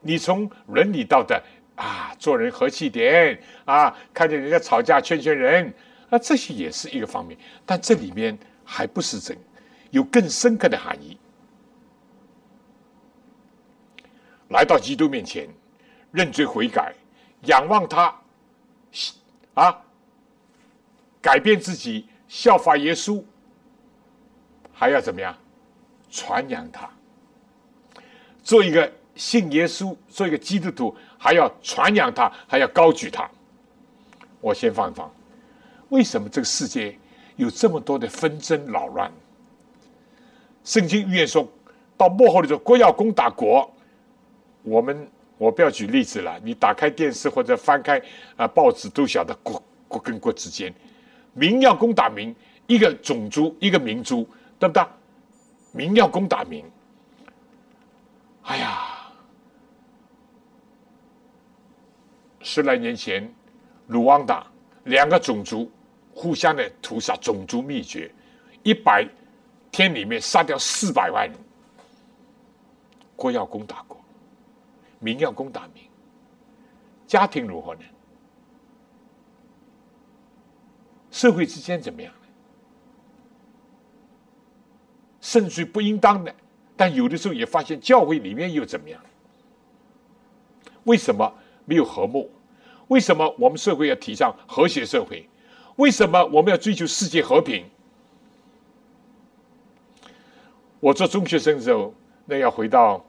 [0.00, 1.42] 你从伦理道德
[1.74, 5.74] 啊，做人和气点啊，看见人家吵架劝劝人
[6.10, 9.36] 啊，这些也是一个方面，但这里面还不是真，
[9.90, 11.18] 有更深刻的含义。
[14.52, 15.48] 来到基督面前，
[16.12, 16.94] 认罪悔改，
[17.46, 18.14] 仰望他。
[19.54, 19.78] 啊！
[21.20, 23.22] 改变自己，效法耶稣，
[24.72, 25.36] 还要怎么样？
[26.10, 26.90] 传扬他，
[28.42, 33.30] 做一个信耶稣，做一个基督徒，还要传扬他，还要高举他。
[34.40, 35.10] 我先放一放，
[35.88, 36.98] 为什么这个世界
[37.36, 39.10] 有这么多的纷争扰乱？
[40.64, 41.48] 圣经预言说，
[41.96, 43.71] 到末后的时候，国要攻打国。
[44.62, 45.08] 我们。
[45.38, 48.00] 我不要举例子了，你打开电视或者翻开
[48.36, 50.72] 啊报纸，都晓得国国跟国之间，
[51.32, 52.32] 民要攻打民，
[52.68, 54.84] 一个种族一个民族，对不对？
[55.72, 56.64] 民要攻打民，
[58.42, 59.10] 哎呀，
[62.38, 63.28] 十来年前，
[63.88, 64.46] 卢旺达
[64.84, 65.68] 两个种族
[66.14, 68.08] 互相的屠杀，种族灭绝，
[68.62, 69.04] 一百
[69.72, 71.36] 天里面杀掉四百万人，
[73.16, 74.00] 国要攻打国。
[75.02, 75.82] 民要攻打民，
[77.06, 77.80] 家庭如何呢？
[81.10, 82.18] 社会之间怎么样呢？
[85.20, 86.34] 甚至不应当的，
[86.76, 89.00] 但有的时候也发现教会里面又怎么样？
[90.84, 91.34] 为什么
[91.64, 92.30] 没有和睦？
[92.88, 95.28] 为什么我们社会要提倡和谐社会？
[95.76, 97.64] 为什么我们要追求世界和平？
[100.80, 101.92] 我做中学生的时候，
[102.24, 103.04] 那要回到。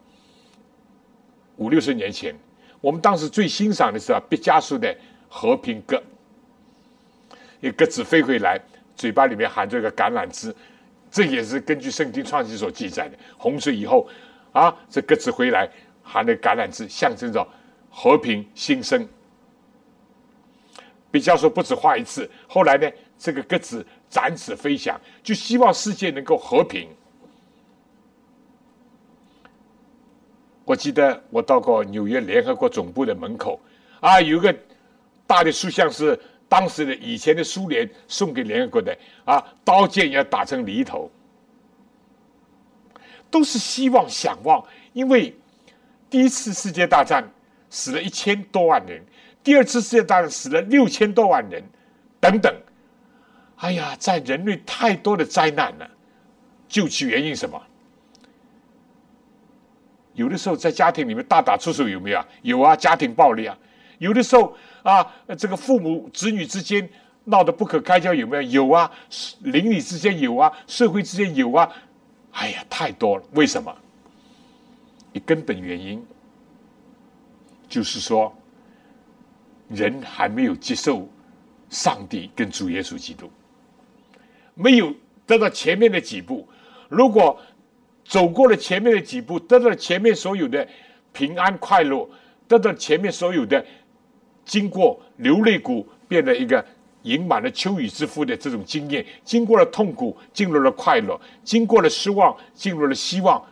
[1.64, 2.36] 五六十年前，
[2.82, 4.94] 我们当时最欣赏的是啊毕加索的
[5.30, 5.96] 《和平鸽》，
[7.62, 8.60] 一鸽子飞回来，
[8.98, 10.54] 嘴巴里面含着一个橄榄枝，
[11.10, 13.18] 这也是根据圣经创世所记载的。
[13.38, 14.06] 洪水以后，
[14.52, 15.70] 啊，这鸽子回来
[16.04, 17.48] 含的橄榄枝，象征着
[17.90, 19.08] 和平新生。
[21.10, 26.90] 毕加索不止画一次，后来呢，这个鸽子展翅飞翔，就希望世界能够和平。
[30.66, 33.60] 我记得我到过纽约联合国总部的门口，
[34.00, 34.56] 啊，有一个
[35.28, 41.12] 大的塑像是当时的以前的苏联送给联合国的，啊，刀剑要打成犁头，
[43.30, 45.36] 都是希望想望，因为
[46.10, 47.30] 第一次世界大战
[47.70, 49.04] 死了一千多万人，
[49.44, 51.62] 第二次世界大战死了六千多万人，
[52.22, 52.56] 等等，
[53.58, 55.90] 哎呀，在人类太多的灾难了，
[56.70, 57.62] 究其原因什么？
[60.14, 62.28] 有的时候在家庭里面大打出手有没有啊？
[62.42, 63.58] 有啊，家庭暴力啊。
[64.00, 65.06] 有的时候啊，
[65.38, 66.88] 这个父母子女之间
[67.26, 68.42] 闹得不可开交有没有？
[68.42, 68.92] 有啊，
[69.42, 71.72] 邻里之间有啊，社会之间有啊。
[72.32, 73.24] 哎呀，太多了。
[73.34, 73.74] 为什么？
[75.14, 76.04] 一根本原因
[77.70, 78.36] 就是说，
[79.70, 81.08] 人还没有接受
[81.70, 83.32] 上帝跟主耶稣基督，
[84.56, 84.94] 没有
[85.28, 86.48] 得到前面的几步。
[86.90, 87.40] 如果
[88.06, 90.68] 走过了前面的几步，得到了前面所有的
[91.12, 92.08] 平安快乐，
[92.48, 93.66] 得到前面所有的
[94.44, 96.64] 经过流泪谷变得一个
[97.04, 103.44] 盈满了秋雨之福的这种经验，经过了痛苦，进入了快乐，经过了失望，进入了希望。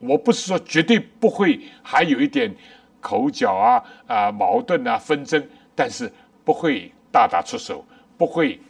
[0.00, 2.54] 我不是说绝对不会还有一点
[3.00, 5.42] 口角啊啊矛盾啊纷争，
[5.74, 6.12] 但是
[6.44, 7.84] 不会大打出手，
[8.18, 8.60] 不会，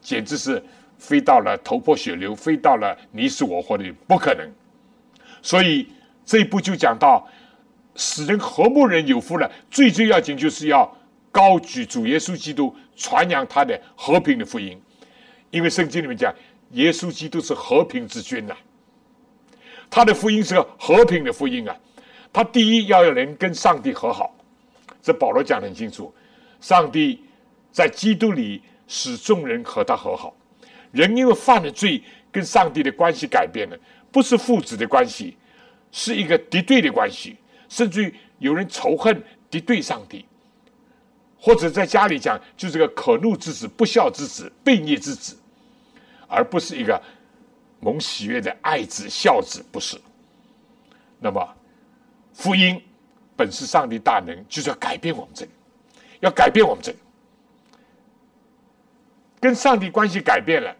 [0.00, 0.62] 简直是。
[0.98, 4.50] 飞到了头破血流，飞到了你死我活的不可能。
[5.42, 5.88] 所以
[6.24, 7.26] 这一步就讲到
[7.96, 9.50] 使人和睦人有福了。
[9.70, 10.90] 最最要紧就是要
[11.30, 14.80] 高举主耶稣基督，传扬他的和平的福音。
[15.50, 16.34] 因为圣经里面讲，
[16.70, 18.54] 耶稣基督是和平之君呐，
[19.90, 21.76] 他的福音是个和平的福音啊。
[22.32, 24.34] 他第一要人跟上帝和好，
[25.00, 26.12] 这保罗讲得很清楚。
[26.60, 27.22] 上帝
[27.70, 30.34] 在基督里使众人和他和好，
[30.94, 33.76] 人因为犯了罪，跟上帝的关系改变了，
[34.10, 35.36] 不是父子的关系，
[35.92, 37.36] 是一个敌对的关系，
[37.68, 40.24] 甚至于有人仇恨敌对上帝，
[41.38, 45.36] 或者在家里讲就是个可怒之子、不孝之子、悖逆之子。
[46.26, 47.00] 而不是一个
[47.78, 49.96] 蒙喜悦的爱子、孝子，不是。
[51.20, 51.54] 那么，
[52.32, 52.82] 福音
[53.36, 55.52] 本是上帝大能，就是要改变我们这个，
[56.20, 56.98] 要改变我们这个，
[59.38, 60.74] 跟上帝关系改变了，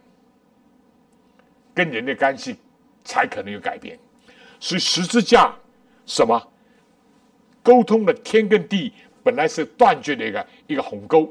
[1.74, 2.56] 跟人的关系
[3.04, 3.98] 才可能有改变。
[4.60, 5.54] 所以十字架
[6.06, 6.40] 什么
[7.62, 11.30] 沟通了天跟地，本来是断绝的一个一个鸿沟，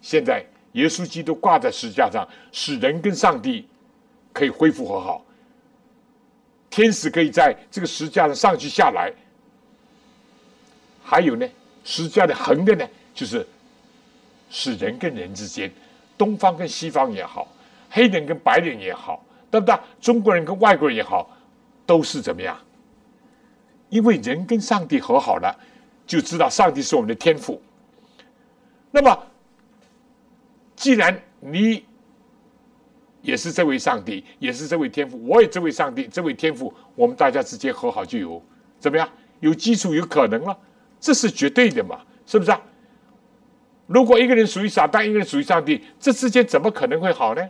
[0.00, 0.44] 现在。
[0.72, 3.66] 耶稣基督挂在十字架上，使人跟上帝
[4.34, 5.24] 可以恢复和好。
[6.68, 9.10] 天使可以在这个十字架上上去下来。
[11.02, 11.48] 还有呢，
[11.82, 13.44] 十字架的横的呢，就是
[14.50, 15.72] 使人跟人之间，
[16.18, 17.48] 东方跟西方也好，
[17.90, 19.78] 黑人跟白人也好，对不对？
[20.00, 21.30] 中国人跟外国人也好，
[21.86, 22.58] 都是怎么样？
[23.88, 25.54] 因为人跟上帝和好了，
[26.06, 27.60] 就知道上帝是我们的天赋。
[28.90, 29.24] 那么。
[30.80, 31.84] 既然你
[33.20, 38.40] 也是这位上帝，也是这位天父，我也这位上帝，这位天父，我们大家之间和好就有
[38.78, 39.08] 怎么样？
[39.40, 40.56] 有基础，有可能了，
[41.00, 42.00] 这是绝对的嘛？
[42.26, 42.62] 是不是啊？
[43.88, 47.42] 如果一个人属于撒旦，一个人属于上帝，这之间怎么可能会好呢？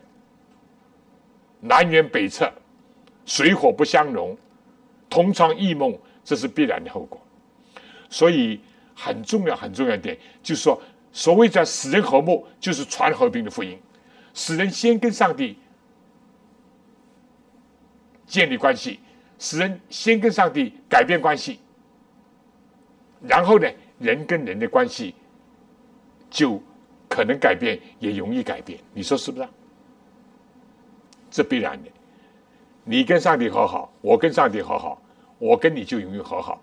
[1.60, 2.52] 南辕北辙，
[3.24, 4.36] 水火不相容，
[5.10, 7.20] 同床异梦，这是必然的后果。
[8.08, 8.60] 所以
[8.94, 10.80] 很重要，很重要一点就是说。
[11.10, 13.76] 所谓的使人和睦，就是传和平的福音，
[14.34, 15.58] 使人先跟上帝
[18.26, 19.00] 建立关系，
[19.38, 21.60] 使人先跟上帝改变关系，
[23.22, 23.66] 然后呢，
[23.98, 25.14] 人跟人的关系
[26.28, 26.62] 就
[27.08, 28.78] 可能改变，也容易改变。
[28.92, 29.48] 你说是不是？
[31.38, 31.88] 这必然的。
[32.82, 35.00] 你跟上帝和好，我跟上帝和好，
[35.38, 36.60] 我跟你就容易和好。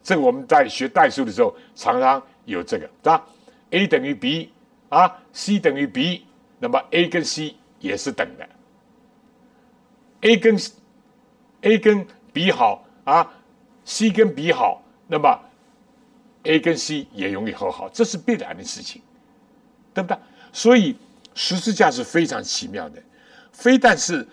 [0.00, 3.26] 这个我们在学代数的时候，常常有这个，是吧
[3.70, 4.52] ？a 等于 b
[4.90, 6.24] 啊，c 等于 b，
[6.60, 8.48] 那么 a 跟 c 也是等的。
[10.20, 10.56] a 跟
[11.62, 13.28] a 跟 b 好啊
[13.84, 15.36] ，c 跟 b 好，那么
[16.44, 19.02] a 跟 c 也容易和好，这是必然的事情，
[19.92, 20.16] 对不对？
[20.52, 20.94] 所以
[21.34, 23.02] 十字架是非常奇妙的，
[23.52, 24.26] 非但是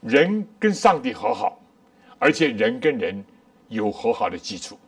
[0.00, 1.60] 人跟上帝和好，
[2.18, 3.24] 而且人跟人
[3.68, 4.78] 有和好的基础。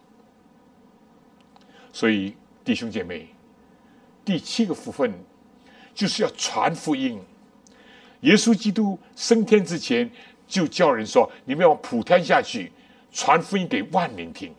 [1.93, 3.29] 所以弟兄姐妹。
[4.25, 5.13] 第七个福分，
[5.93, 7.21] 就是要传福音。
[8.21, 10.09] 耶稣基督升天之前，
[10.47, 12.71] 就叫人说：“你们要普天下去，
[13.11, 14.55] 传福音给万民听。”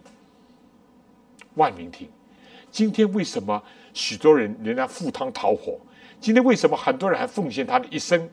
[1.55, 2.09] 万民听。
[2.69, 3.63] 今天为什么
[3.93, 5.79] 许多人仍然赴汤蹈火？
[6.19, 8.29] 今天为什么很多人还奉献他的一生？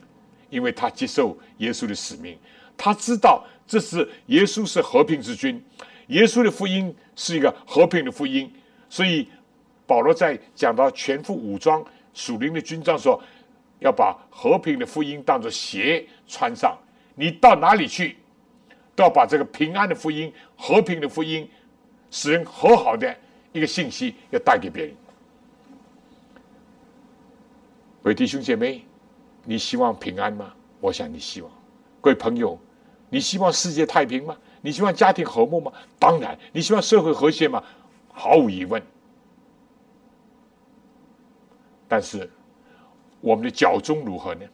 [0.51, 2.37] 因为他接受耶稣的使命，
[2.77, 5.65] 他知道这是耶稣是和平之君，
[6.09, 8.53] 耶稣的福音是一个和平的福音，
[8.89, 9.27] 所以。
[9.87, 11.85] 保罗在讲到全副武装
[12.15, 13.21] 属灵的军装，说
[13.81, 16.79] 要把和平的福音当作鞋穿上。
[17.17, 18.17] 你到哪里去，
[18.95, 21.51] 都要把这个平安的福音、和平的福音、
[22.09, 23.13] 使人和好的
[23.51, 24.95] 一个信息要带给别人。
[28.05, 28.85] 各位弟兄姐妹，
[29.45, 30.53] 你希望平安吗？
[30.81, 31.51] 我想你希望。
[32.01, 32.59] 各位朋友，
[33.09, 34.37] 你希望世界太平吗？
[34.63, 35.73] 你希望家庭和睦吗？
[35.99, 36.39] 当然。
[36.53, 37.63] 你希望社会和谐吗？
[38.13, 38.83] 毫无疑问。
[41.89, 42.31] 但是，
[43.21, 44.47] 我们的脚中如何呢？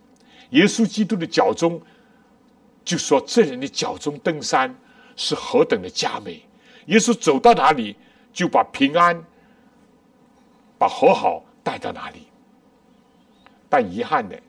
[0.51, 1.81] 耶稣基督的脚中，
[2.85, 4.75] 就说这人的脚中登山
[5.17, 6.41] 是何等的佳美。
[6.87, 7.97] 耶稣走到哪里，
[8.33, 9.23] 就把平安、
[10.79, 12.29] 把和好带到哪里。
[13.69, 14.41] 但遗憾的，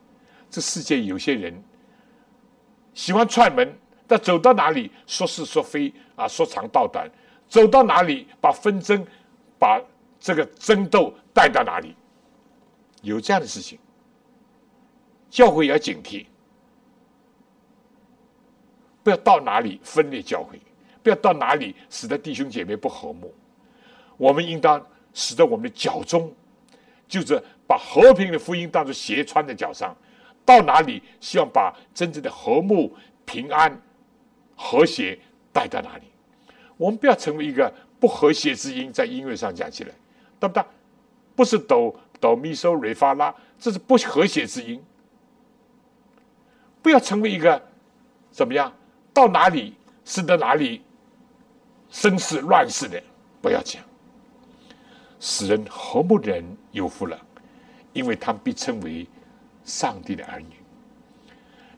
[0.50, 1.54] 这世界有些人
[2.94, 3.76] 喜欢串门，
[4.06, 7.10] 但走到哪里说是说非啊，说长道短，
[7.48, 9.06] 走到哪里把纷争、
[9.58, 9.80] 把
[10.18, 11.94] 这个争斗带到哪里。
[13.02, 13.78] 有这样的事情，
[15.30, 16.26] 教会要警惕，
[19.04, 20.60] 不要到哪里分裂教会，
[21.02, 23.32] 不要到哪里使得弟兄姐妹不和睦。
[24.16, 24.84] 我们应当
[25.14, 26.34] 使得我们的脚中，
[27.06, 29.96] 就是把和平的福音当作鞋穿在脚上，
[30.48, 32.96] 到哪里希望把真正的和睦、
[33.26, 33.78] 平安、
[34.56, 35.18] 和谐
[35.52, 36.04] 带到哪里。
[36.78, 37.70] 我们不要成为一个
[38.00, 39.90] 不和谐之音，在音乐上讲起来，
[40.40, 40.64] 对不对？
[41.36, 44.82] 不是哆哆咪嗦瑞发拉，这是不和谐之音。
[46.80, 47.62] 不要成为一个
[48.30, 48.72] 怎么样？
[49.12, 49.74] 到哪里
[50.06, 50.82] 使得哪里
[51.90, 53.02] 生事乱世的，
[53.42, 53.82] 不要讲。
[55.20, 57.20] 使人和睦的人有福了，
[57.92, 59.06] 因为他们被称为
[59.68, 60.56] 上帝的儿女。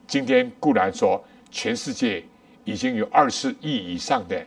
[0.07, 2.23] 今天固然说，全世界
[2.63, 4.43] 已经有二十亿以上的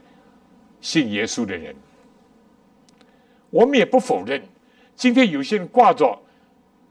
[0.80, 1.76] 信耶稣的人，
[3.51, 4.42] 我们也不否认。
[4.97, 6.18] 今天有些人挂着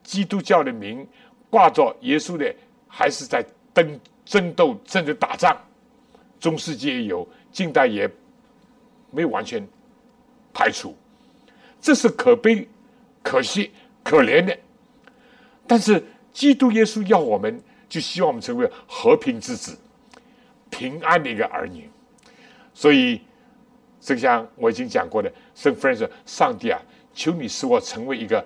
[0.04, 1.08] 基督教的名，
[1.50, 2.54] 挂着耶稣的，
[2.88, 5.58] 还是在争争斗，甚至打仗。
[6.40, 8.10] 中世纪也有，近代也
[9.12, 9.66] 没有完全
[10.54, 10.96] 排除。
[11.80, 12.68] 这是可悲、
[13.22, 13.72] 可惜、
[14.04, 14.58] 可怜的。
[15.66, 17.64] 但是基督耶稣要我们。
[17.90, 19.78] 就希望我们成为和平之子、
[20.72, 21.88] 平安的一个儿女。
[22.74, 23.22] 所以，
[24.00, 26.82] 就像我已经讲过的，圣弗兰说：“上帝啊，
[27.14, 28.44] 求你使我成为一个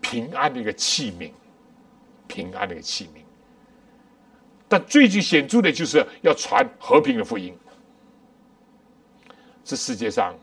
[0.00, 1.30] 平安的一个器皿，
[2.26, 3.20] 平安的一个器皿。”
[4.70, 7.54] 但最具显著的就是要传和平的福音。
[9.62, 10.34] 这世界上，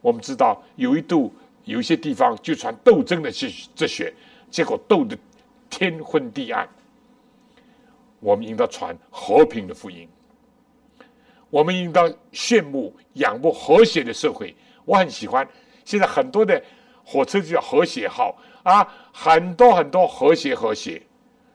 [0.00, 1.34] 我们知道有一度
[1.64, 4.14] 有一些地方就传斗争的哲哲学，
[4.48, 5.18] 结果斗的
[5.70, 6.68] 天昏地暗。
[8.20, 10.08] 我们应当传和平的福音，
[11.50, 14.54] 我们应当羡慕、仰慕和谐的社会。
[14.84, 15.48] 我很喜欢
[15.84, 16.60] 现在很多的
[17.04, 21.00] 火车就叫和谐号啊，很多很多和谐和谐。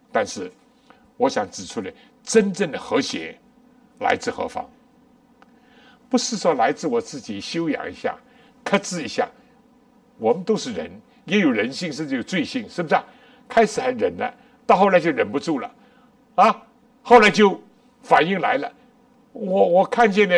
[0.09, 0.49] 但是，
[1.17, 1.91] 我想指出来，
[2.23, 3.37] 真正的和谐
[3.99, 4.69] 来自何方？
[6.09, 8.15] 不是说来自我自己修养一下、
[8.63, 9.27] 克制一下。
[10.17, 10.89] 我们都是人，
[11.25, 13.03] 也有人性，甚至有罪性，是不是啊？
[13.47, 14.33] 开始还忍了，
[14.65, 15.71] 到后来就忍不住了。
[16.35, 16.63] 啊，
[17.03, 17.61] 后来就
[18.01, 18.71] 反应来了，
[19.33, 20.35] 我我看见呢，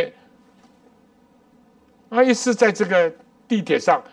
[2.09, 3.09] 啊，一是在这个
[3.47, 4.03] 地铁上，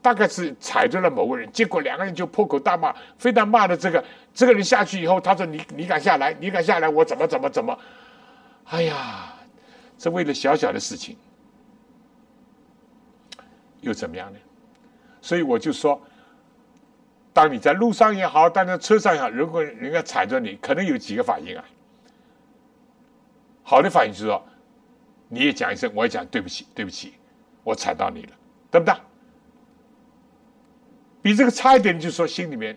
[0.00, 7.78] 大概是踩着了某个人，结果两个人就破口大骂，非常骂的这个这个人下去以后，他说你你敢下来，你敢下来，我怎么怎么怎么，
[8.64, 9.34] 哎呀，
[9.98, 11.14] 这为了小小的事情，
[13.82, 14.38] 又怎么样呢？
[15.20, 16.00] 所以我就说。
[17.32, 21.64] 当你在路上也好，当在车上也好，如果人家踩着你，可能有几个反应啊。
[23.62, 24.42] 好的反应就是说，
[25.28, 27.14] 你也讲一声，我也讲对不起，对不起，
[27.62, 28.32] 我踩到你了，
[28.70, 28.94] 对不对？
[31.20, 32.76] 比这个差一点，就是说心里面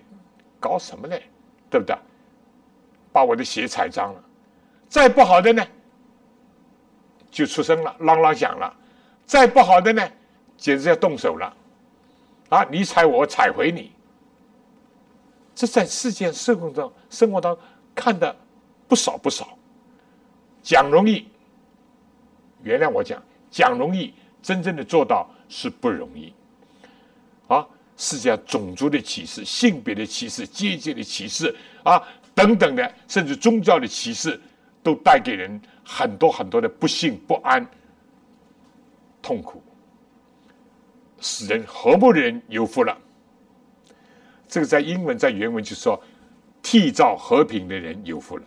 [0.59, 1.15] 搞什么呢？
[1.69, 1.95] 对不对？
[3.13, 4.23] 把我的鞋踩脏了。
[4.89, 5.65] 再不好的呢，
[7.29, 8.73] 就出声了，啷啷响了。
[9.25, 10.05] 再不好的呢，
[10.57, 11.55] 简直要动手了。
[12.49, 13.93] 啊，你踩我，我踩回你。
[15.61, 18.35] 这在世界社会中，生活当中看的
[18.87, 19.55] 不少不少。
[20.63, 21.27] 讲容易，
[22.63, 26.33] 原谅我讲，讲容易，真正的做到是不容易。
[27.47, 27.63] 啊，
[27.95, 32.01] 世界上种族的歧视、性别的歧视、阶级的歧视啊
[32.33, 34.41] 等等的，甚至宗教的歧视，
[34.81, 37.63] 都带给人很多很多的不幸、不安、
[39.21, 39.61] 痛苦，
[41.19, 42.97] 使人和睦的人有福了。
[44.51, 45.97] 这个在英文在原文就说，
[46.61, 48.43] 缔造和平的人有福了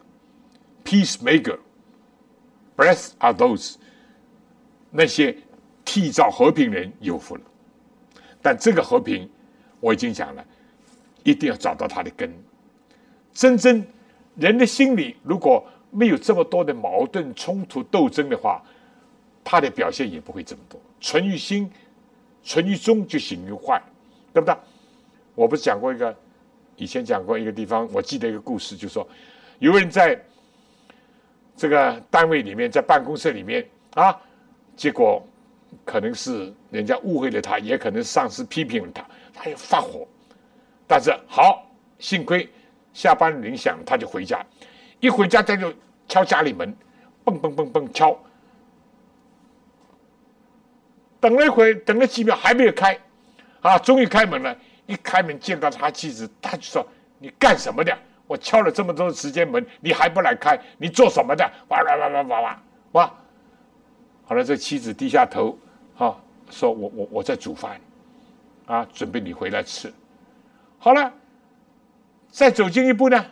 [0.85, 3.77] ，peacemaker，blessed are those，
[4.91, 5.35] 那些
[5.83, 7.43] 缔造和平人有福了。
[8.43, 9.27] 但这个和平，
[9.81, 10.45] 我已经讲了，
[11.23, 12.31] 一定要找到它的根。
[13.33, 13.83] 真正
[14.37, 18.63] 人的心里如果没有这么多的矛盾冲突斗争的话，
[19.43, 20.79] 他的表现也不会这么多。
[21.01, 21.71] 存于心，
[22.43, 23.83] 存于中，就行于坏，
[24.35, 24.55] 对不对？
[25.35, 26.17] 我不是讲过一个，
[26.77, 29.07] 以前讲过一个地方，我记得一个故事，就说
[29.59, 30.21] 有人在
[31.57, 34.17] 这个单位里面，在办公室里面啊，
[34.77, 35.27] 结果
[35.85, 40.07] 可能是人家误会了他，也可能上司批评了他，他就发火。
[40.87, 41.67] 但是好，
[41.99, 42.49] 幸亏
[42.93, 44.45] 下班铃响，他就回家，
[45.01, 45.73] 一回家他就
[46.09, 46.77] 敲家里门，
[47.25, 48.17] 蹦蹦蹦蹦敲，
[51.19, 52.99] 等了一会，等了几秒还没有开，
[53.63, 54.57] 啊，终于开门了。
[54.87, 56.87] 一开门见到他妻子，他就说
[57.19, 57.97] ：“你干什么的？
[58.27, 60.59] 我敲了这么多时间门，你还不来开？
[60.79, 62.63] 你做什么的？”哇哇哇哇哇哇！
[62.93, 63.15] 哇！
[64.27, 65.59] 好了，这妻子低下头，
[65.95, 66.19] 哈，
[66.51, 67.81] 说我我我在煮饭，
[68.67, 69.93] 啊，准备你回来吃。
[70.79, 71.13] 好了，
[72.31, 73.25] 再走近一步呢，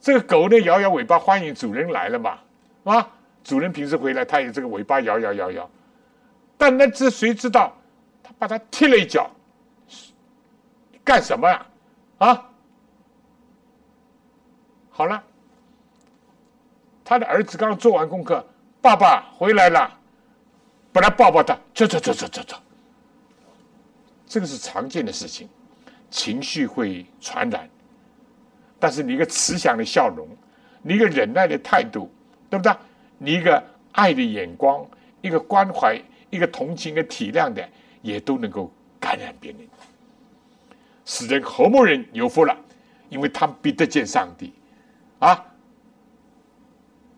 [0.00, 2.38] 这个狗呢摇摇尾巴欢迎主人来了嘛，
[2.84, 3.10] 啊，
[3.42, 5.70] 主人平时回来，它也这个尾巴摇摇摇摇，
[6.56, 7.76] 但那只谁知道，
[8.22, 9.30] 他把它踢了一脚。
[11.04, 11.66] 干什么呀？
[12.18, 12.50] 啊！
[14.90, 15.22] 好了，
[17.04, 18.44] 他的儿子刚做完功课，
[18.80, 19.98] 爸爸回来了。
[20.92, 22.56] 本来抱抱他，走走走走走走，
[24.26, 25.48] 这个是常见的事情，
[26.08, 27.68] 情绪会传染。
[28.78, 30.28] 但是你一个慈祥的笑容，
[30.82, 32.08] 你一个忍耐的态度，
[32.48, 32.72] 对不对？
[33.18, 34.86] 你一个爱的眼光，
[35.20, 36.00] 一个关怀，
[36.30, 37.68] 一个同情的体谅的，
[38.00, 39.68] 也都能够感染别人，
[41.04, 42.56] 使人和睦人有福了，
[43.08, 44.52] 因为他们必得见上帝，
[45.18, 45.44] 啊，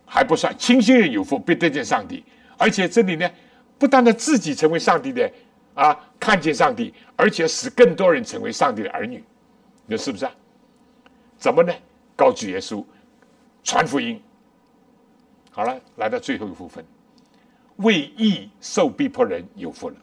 [0.05, 2.25] 还不算清心人有福，必得见上帝。
[2.59, 3.31] 而且这里呢，
[3.79, 5.31] 不单单自己成为上帝的
[5.75, 9.23] 啊，看见上帝，而且使更多人成为上帝的儿女，
[9.87, 10.33] 你说是不是啊？
[11.39, 11.73] 怎么呢？
[12.17, 12.83] 高举耶稣，
[13.63, 14.21] 传福音。
[15.51, 16.85] 好了，来到最后一部分，
[17.77, 19.97] 为义受逼迫人有福了。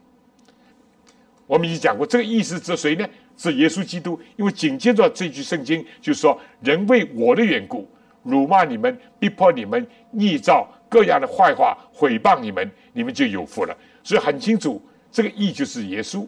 [1.47, 3.07] 我们已经讲过，这个意思指谁呢？
[3.37, 4.19] 是耶稣基督。
[4.35, 7.87] 因为紧接着这句圣经就说：“人为我的缘故，
[8.23, 14.81] 辱骂你们，逼迫你们，逆造各样的坏话，毁谤你们，你们就有福了。”所以很清楚，
[15.11, 16.27] 这个义就是耶稣。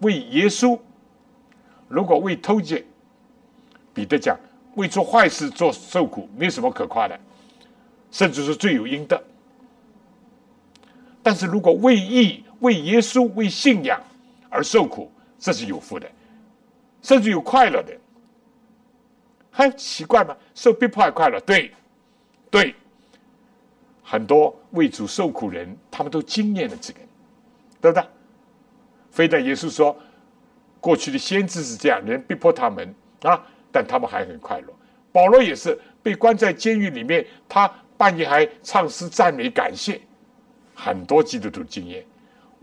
[0.00, 0.78] 为耶稣，
[1.88, 2.84] 如果为偷窃，
[3.92, 4.38] 彼得讲：
[4.74, 7.18] 为做坏事做受苦，没什么可夸的。
[8.10, 9.20] 甚至是罪有应得，
[11.20, 14.00] 但是如果为义、为耶稣、为信仰
[14.48, 15.10] 而受苦，
[15.44, 16.10] 这是有福的，
[17.02, 17.94] 甚至有快乐的。
[19.50, 20.34] 还奇怪吗？
[20.54, 21.38] 受逼迫还快乐？
[21.40, 21.70] 对，
[22.50, 22.74] 对，
[24.02, 27.00] 很多为主受苦人，他们都经验了这个，
[27.78, 28.08] 对不对？
[29.10, 29.94] 非但耶稣说，
[30.80, 34.72] 过去的先知是这样，人逼迫他们啊，但他们还很快乐。
[35.12, 37.70] 保罗也是被关在监狱里面，他。
[37.96, 40.00] 半夜还唱诗赞美感谢，
[40.74, 42.04] 很多基督徒经验，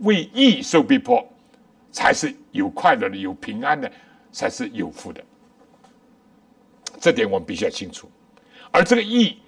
[0.00, 1.26] 为义受逼迫，
[1.92, 3.90] 才是有快乐的、有平安的，
[4.32, 5.22] 才是有福的。
[6.98, 8.10] 这点我们必须要清楚。
[8.72, 9.38] 而这个义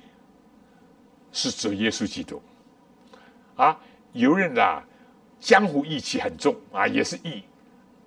[1.33, 2.41] 是指耶稣基督
[3.57, 3.77] 啊。
[4.13, 4.81] 有人啊，
[5.41, 7.43] 江湖义气很重啊，也是义。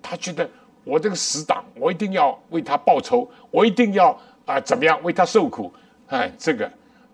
[0.00, 0.48] 他觉得
[0.84, 5.70] 我这个死党，我一定要为他报仇，我一定要啊怎么样为他受苦？
[6.06, 6.70] 哎，这个。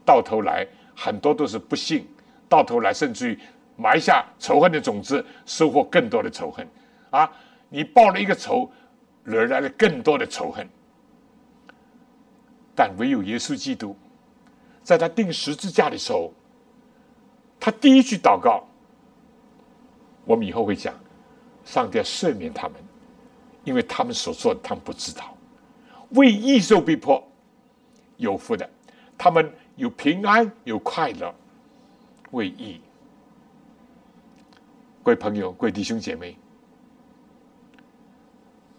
[0.07, 2.07] 到头来，很多都是不幸，
[2.47, 3.39] 到头来甚至于
[3.75, 6.69] 埋下仇恨的种子，收获更多的仇恨。
[7.15, 7.33] 啊，
[7.69, 8.71] 你报了一个仇，
[9.23, 10.69] 惹来了更多的仇恨。
[12.75, 13.97] 但唯有耶稣基督，
[14.83, 16.33] 在他钉十字架的时候，
[17.61, 18.65] 他第一句祷告，
[20.25, 20.93] 我们以后会讲，
[21.65, 22.77] 上帝要赦免他们，
[23.63, 25.37] 因为他们所做的他们不知道。
[26.11, 27.23] 为义受逼迫，
[28.17, 28.69] 有福的，
[29.17, 29.53] 他们。
[29.77, 31.35] 有平安，有快乐，
[32.31, 32.81] 为义。
[35.03, 36.37] 各位朋友，各位弟兄姐妹，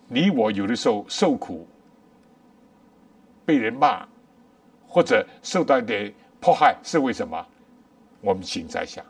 [0.08, 1.68] 你我有的时候受苦，
[3.46, 4.08] 被人骂，
[4.88, 7.46] 或者受到一点迫害，是为什么？
[8.22, 9.06] 我们请在想，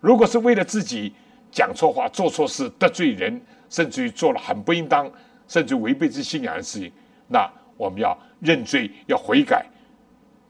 [0.00, 1.12] 如果是为了自己
[1.50, 5.10] 讲错话、做错事、得罪人，甚至于做了很不应当，
[5.46, 6.92] 甚至违背之信仰的事情，
[7.28, 9.66] 那我们要认罪，要悔改。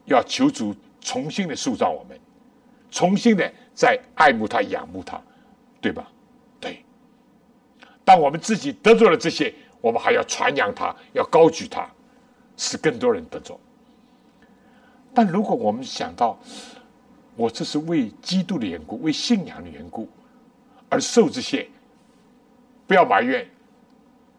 [0.05, 2.19] 要求主重新的塑造我们，
[2.91, 5.19] 重新的再爱慕他、仰慕他，
[5.81, 6.07] 对吧？
[8.05, 8.15] 对。
[8.15, 11.89] 当我们自己得罪了这些，我们还要传扬他，要高举他，
[12.55, 13.59] 使更多人得着。
[15.13, 16.39] 但如果我们想到，
[17.35, 20.07] 我这是为基督的缘故、为信仰的缘故
[20.87, 21.67] 而受这些，
[22.85, 23.49] 不要埋怨，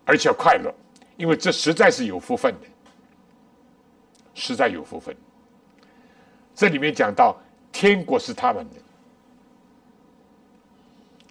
[0.05, 0.73] 而且要快乐，
[1.17, 2.67] 因为这实在是有福分的，
[4.35, 5.15] 实在有福分。
[6.55, 7.37] 这里面讲到
[7.73, 8.77] 天国是他们的，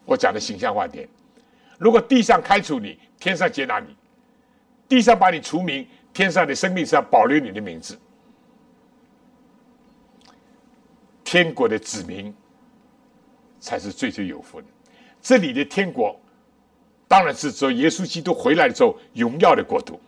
[0.05, 1.07] 我讲的形象化点。
[1.77, 3.87] 如果地上开除你，天上接纳你；
[4.87, 7.97] 地上把你除名，天上的生命上保留你的名字。
[11.23, 12.33] 天国的子民
[13.59, 14.67] 才是最最有福的。
[15.21, 16.17] 这里的天国，
[17.07, 19.99] 当然是说耶稣基督回来之后荣耀的国度。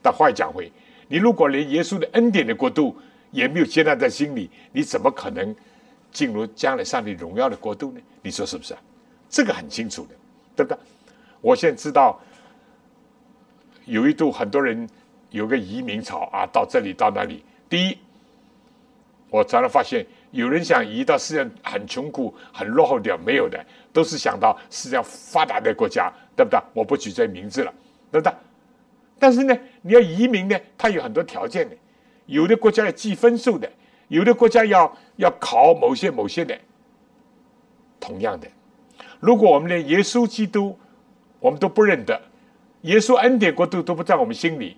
[0.00, 0.70] 但话讲回，
[1.08, 2.96] 你如果连耶稣的恩典的国度，
[3.32, 5.54] 也没有接纳在心里，你怎么可能
[6.12, 8.00] 进入将来上帝荣耀的国度呢？
[8.22, 8.80] 你说是不是啊？
[9.28, 10.14] 这个很清楚的，
[10.56, 10.74] 对不？
[11.42, 12.18] 我现在知道
[13.84, 14.88] 有一度很多人
[15.30, 17.44] 有个移民潮啊，到这里到那里。
[17.68, 17.98] 第一，
[19.28, 26.58] 我常常发现有人想移到世界上很穷苦、很落后的，没有的，都是想到世界上发达的国家，对不对？
[26.72, 27.72] 我不举这名字了，
[28.10, 28.34] 对不对？
[29.18, 31.76] 但是呢，你要移民呢，它有很多条件的。
[32.26, 33.70] 有的国家要计分数的，
[34.08, 36.58] 有的国家要要考某些某些的。
[38.00, 38.46] 同样的，
[39.26, 40.78] 如果我们连耶稣基督
[41.40, 42.16] 我们都不认得，
[42.82, 44.76] 耶稣恩典国度都不在我们心里，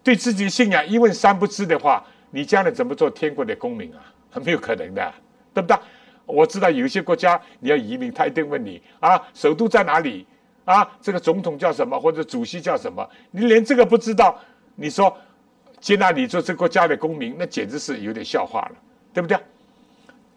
[0.00, 3.98] 对自己的信仰一问三不知的话，你将来怎么做天国的公民啊？
[4.30, 5.12] 很 没有可能的，
[5.52, 5.76] 对不对？
[6.24, 10.24] 我知道有些国家你要移民，他一定问你啊，首都在哪里？
[10.64, 11.98] 啊，这个总统叫什么？
[11.98, 13.04] 或者主席叫什么？
[13.32, 14.38] 你连这个不知道，
[14.76, 15.12] 你说
[15.80, 18.76] 接纳你做这国家的公民，那简直是有点笑话了，
[19.12, 19.36] 对不对？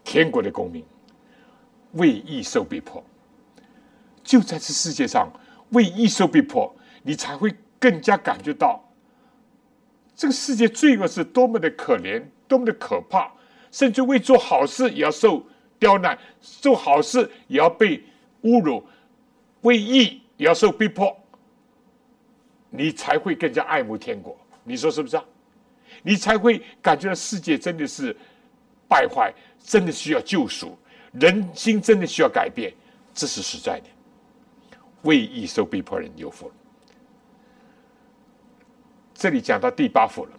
[0.04, 0.84] 天国的公民
[1.92, 3.04] 为义受逼迫，
[4.32, 5.30] 就在这世界上
[5.72, 6.74] 为义受逼迫，
[7.04, 8.82] 你才会更加感觉到
[10.16, 13.30] 这个世界罪恶是多么的可怜，多么的可怕，
[13.72, 15.46] 甚至为做好事也要受
[15.78, 18.02] 刁难，做好事也要被
[18.44, 18.82] 侮辱，
[19.64, 20.22] 为义。
[20.38, 21.16] 也要受逼迫，
[22.72, 24.36] 你才会更加爱慕天国。
[24.64, 25.24] 你说是不是啊？
[26.02, 28.16] 你才会感觉到世界真的是
[28.88, 29.32] 败坏，
[29.64, 30.76] 真的需要救赎，
[31.12, 32.74] 人心真的需要改变，
[33.14, 33.86] 这是实在的。
[35.04, 36.54] 为义受逼迫人有福了。
[39.14, 40.32] 这里讲到第八福了，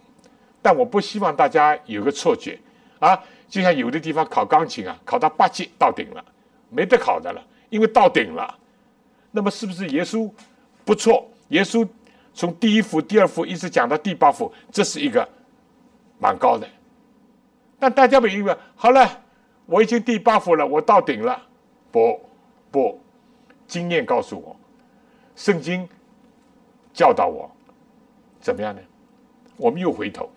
[0.61, 2.59] 但我不希望大家有个错觉
[2.99, 6.25] 啊，就像有的地方考钢琴啊，考到八级到顶了，
[6.69, 7.41] 没得考的了，
[7.71, 8.59] 因为到顶了。
[9.31, 10.31] 那么是不是耶稣
[10.85, 11.29] 不错？
[11.49, 11.87] 耶稣
[12.35, 15.29] 从第一幅、第二幅一直讲到第八幅，这是一个
[16.19, 16.67] 蛮高的。
[17.79, 19.23] 但大家们以为好了，
[19.67, 21.41] 我已经第八幅了，我到顶了。
[21.91, 22.21] 不
[22.71, 23.01] 不，
[23.73, 24.55] 经验告诉我，
[25.35, 25.89] 圣经
[26.93, 27.51] 教导我
[28.39, 28.83] 怎么样呢？
[29.57, 30.29] 我们又回头，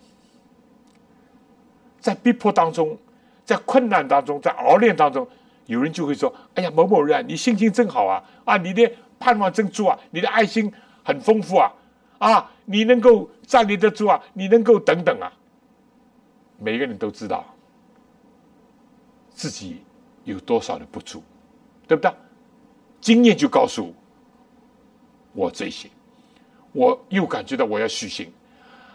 [2.00, 2.98] 在逼迫当中，
[3.44, 5.28] 在困难当中，在熬炼当中。
[5.66, 8.24] 有人就会说：“哎呀，某某人，你心情真好啊！
[8.46, 10.00] 啊，你的盼望真足啊！
[10.12, 10.72] 你的爱心
[11.04, 11.74] 很丰富啊！
[12.20, 14.24] 啊，你能够站立得住啊！
[14.32, 15.30] 你能够等等啊！”
[16.58, 17.44] 每个人都知道
[19.32, 19.84] 自己
[20.24, 21.22] 有多少的不足，
[21.86, 22.14] 对不对？
[23.06, 23.94] 经验就告诉
[25.32, 25.88] 我这些，
[26.72, 28.34] 我又感觉到我要虚心。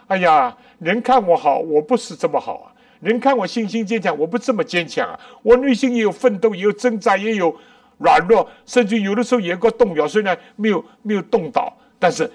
[0.07, 2.75] 哎呀，人看我好，我不是这么好啊！
[2.99, 5.17] 人看我信心坚强，我不这么坚强啊！
[5.41, 7.57] 我内心也有奋斗，也有挣扎，也有
[7.99, 10.05] 软弱，甚至有的时候也个动摇。
[10.05, 12.29] 虽然没有没有动倒，但是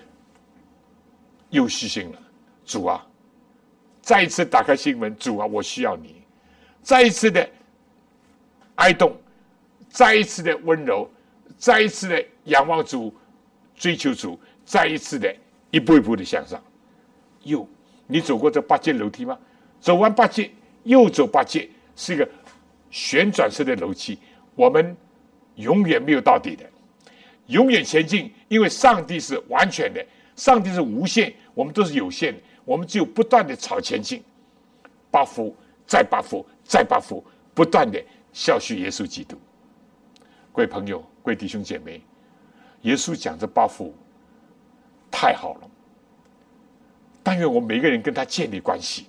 [1.50, 2.18] 又虚心了。
[2.64, 3.06] 主啊，
[4.00, 6.22] 再一次打开心门，主啊，我需要你。
[6.82, 7.46] 再一次的
[8.76, 9.14] 哀动，
[9.90, 11.06] 再一次的温柔，
[11.57, 13.14] 再一次的仰望主，
[13.74, 15.34] 追求主，再一次的
[15.70, 16.62] 一步一步的向上。
[17.42, 17.66] 又，
[18.07, 19.38] 你走过这八阶楼梯吗？
[19.80, 20.50] 走完八阶，
[20.84, 22.28] 又走八阶，是一个
[22.90, 24.18] 旋转式的楼梯。
[24.54, 24.96] 我们
[25.57, 26.64] 永远没有到底的，
[27.46, 28.32] 永远前进。
[28.48, 30.04] 因为上帝是完全的，
[30.36, 32.40] 上帝是无限，我们都是有限的。
[32.64, 34.22] 我们只有不断的朝前进，
[35.11, 35.54] 八福
[35.86, 38.02] 再八福再八福，不断的
[38.32, 39.36] 效续耶稣基督。
[40.52, 42.00] 各位朋友，各位弟兄姐妹，
[42.82, 43.92] 耶稣讲这八福
[45.10, 45.68] 太好了。
[47.20, 49.08] 但愿我每个人跟他建立关系。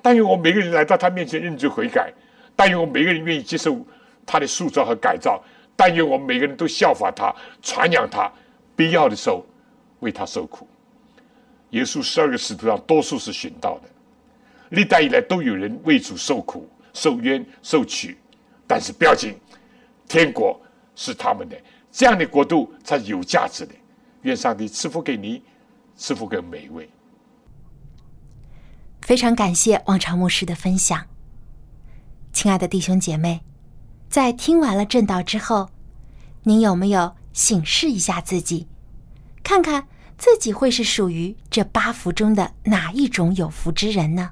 [0.00, 2.10] 但愿我每个人来到他面前认罪悔改，
[2.56, 3.78] 但愿我每个人愿意接受
[4.24, 5.38] 他的塑造和改造，
[5.76, 7.30] 但愿我们每个人都效法他，
[7.60, 8.32] 传扬他，
[8.74, 9.44] 必要的时候
[10.00, 10.66] 为他受苦。
[11.72, 13.88] 耶稣十二个使徒上，多数是寻道的，
[14.70, 18.16] 历代以来都有人为主受苦、受冤、受屈，
[18.66, 19.34] 但是不要紧，
[20.08, 20.58] 天国
[20.94, 21.56] 是他们的，
[21.90, 23.74] 这样的国度才有价值的。
[24.22, 25.42] 愿上帝赐福给你，
[25.96, 26.88] 赐福给每一位。
[29.02, 31.06] 非常感谢王朝牧师的分享，
[32.32, 33.42] 亲爱的弟兄姐妹，
[34.08, 35.68] 在听完了正道之后，
[36.44, 38.66] 您有没有醒视一下自己，
[39.42, 44.30] 看看自己会是属于这八福中的哪一种有福之人呢？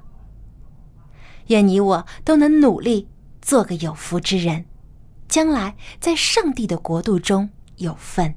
[1.47, 3.07] 愿你我都能努力
[3.41, 4.65] 做个有福之人，
[5.33, 8.35] 将来在上帝的国度中有份。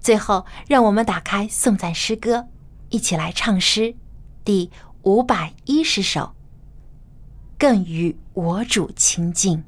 [0.00, 2.48] 最后，让我们打开颂赞诗歌，
[2.88, 3.94] 一起来唱诗。
[4.46, 4.70] 第
[5.02, 6.34] 五百一十首，
[7.58, 9.62] 更与我主亲近。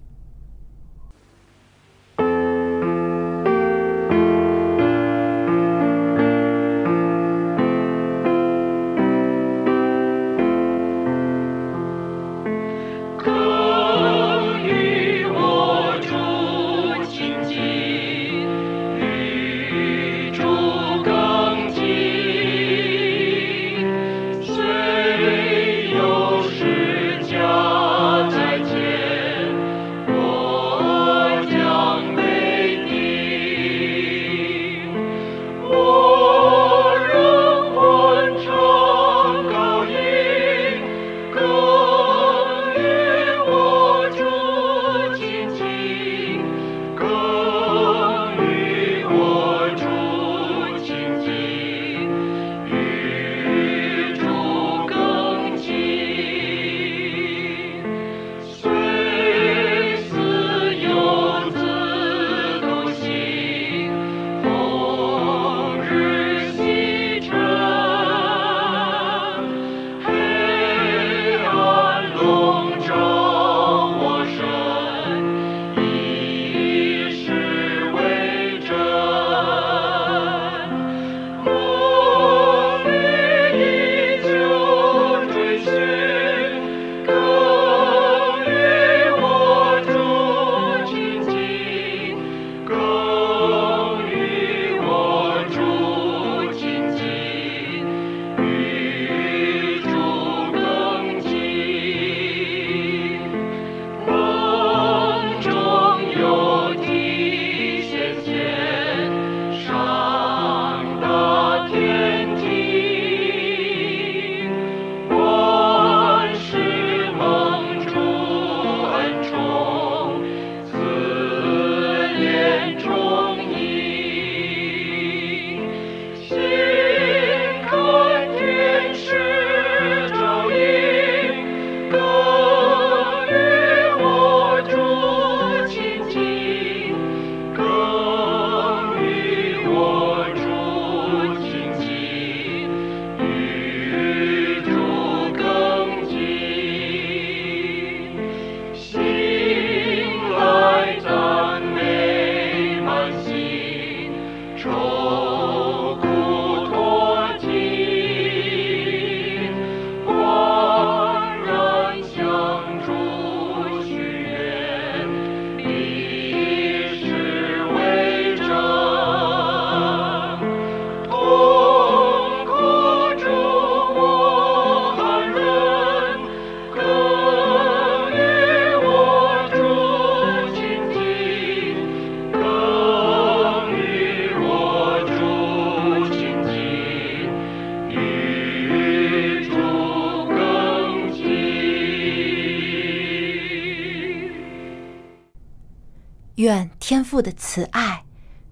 [196.88, 198.04] 天父的慈爱、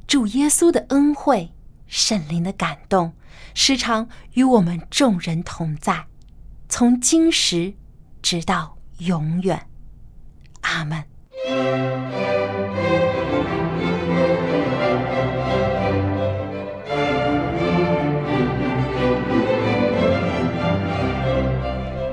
[0.07, 1.55] 主耶稣的恩惠、
[1.87, 3.15] 圣灵的感动，
[3.55, 6.05] 时常与我们众人同在，
[6.69, 7.73] 从今时
[8.21, 9.67] 直到永远。
[10.61, 11.03] 阿门。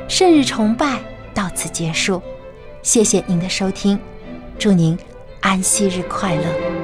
[0.07, 1.01] 圣日崇拜
[1.33, 2.23] 到此结束，
[2.81, 3.99] 谢谢您的收听，
[4.57, 4.97] 祝您
[5.43, 6.82] 安息日快乐。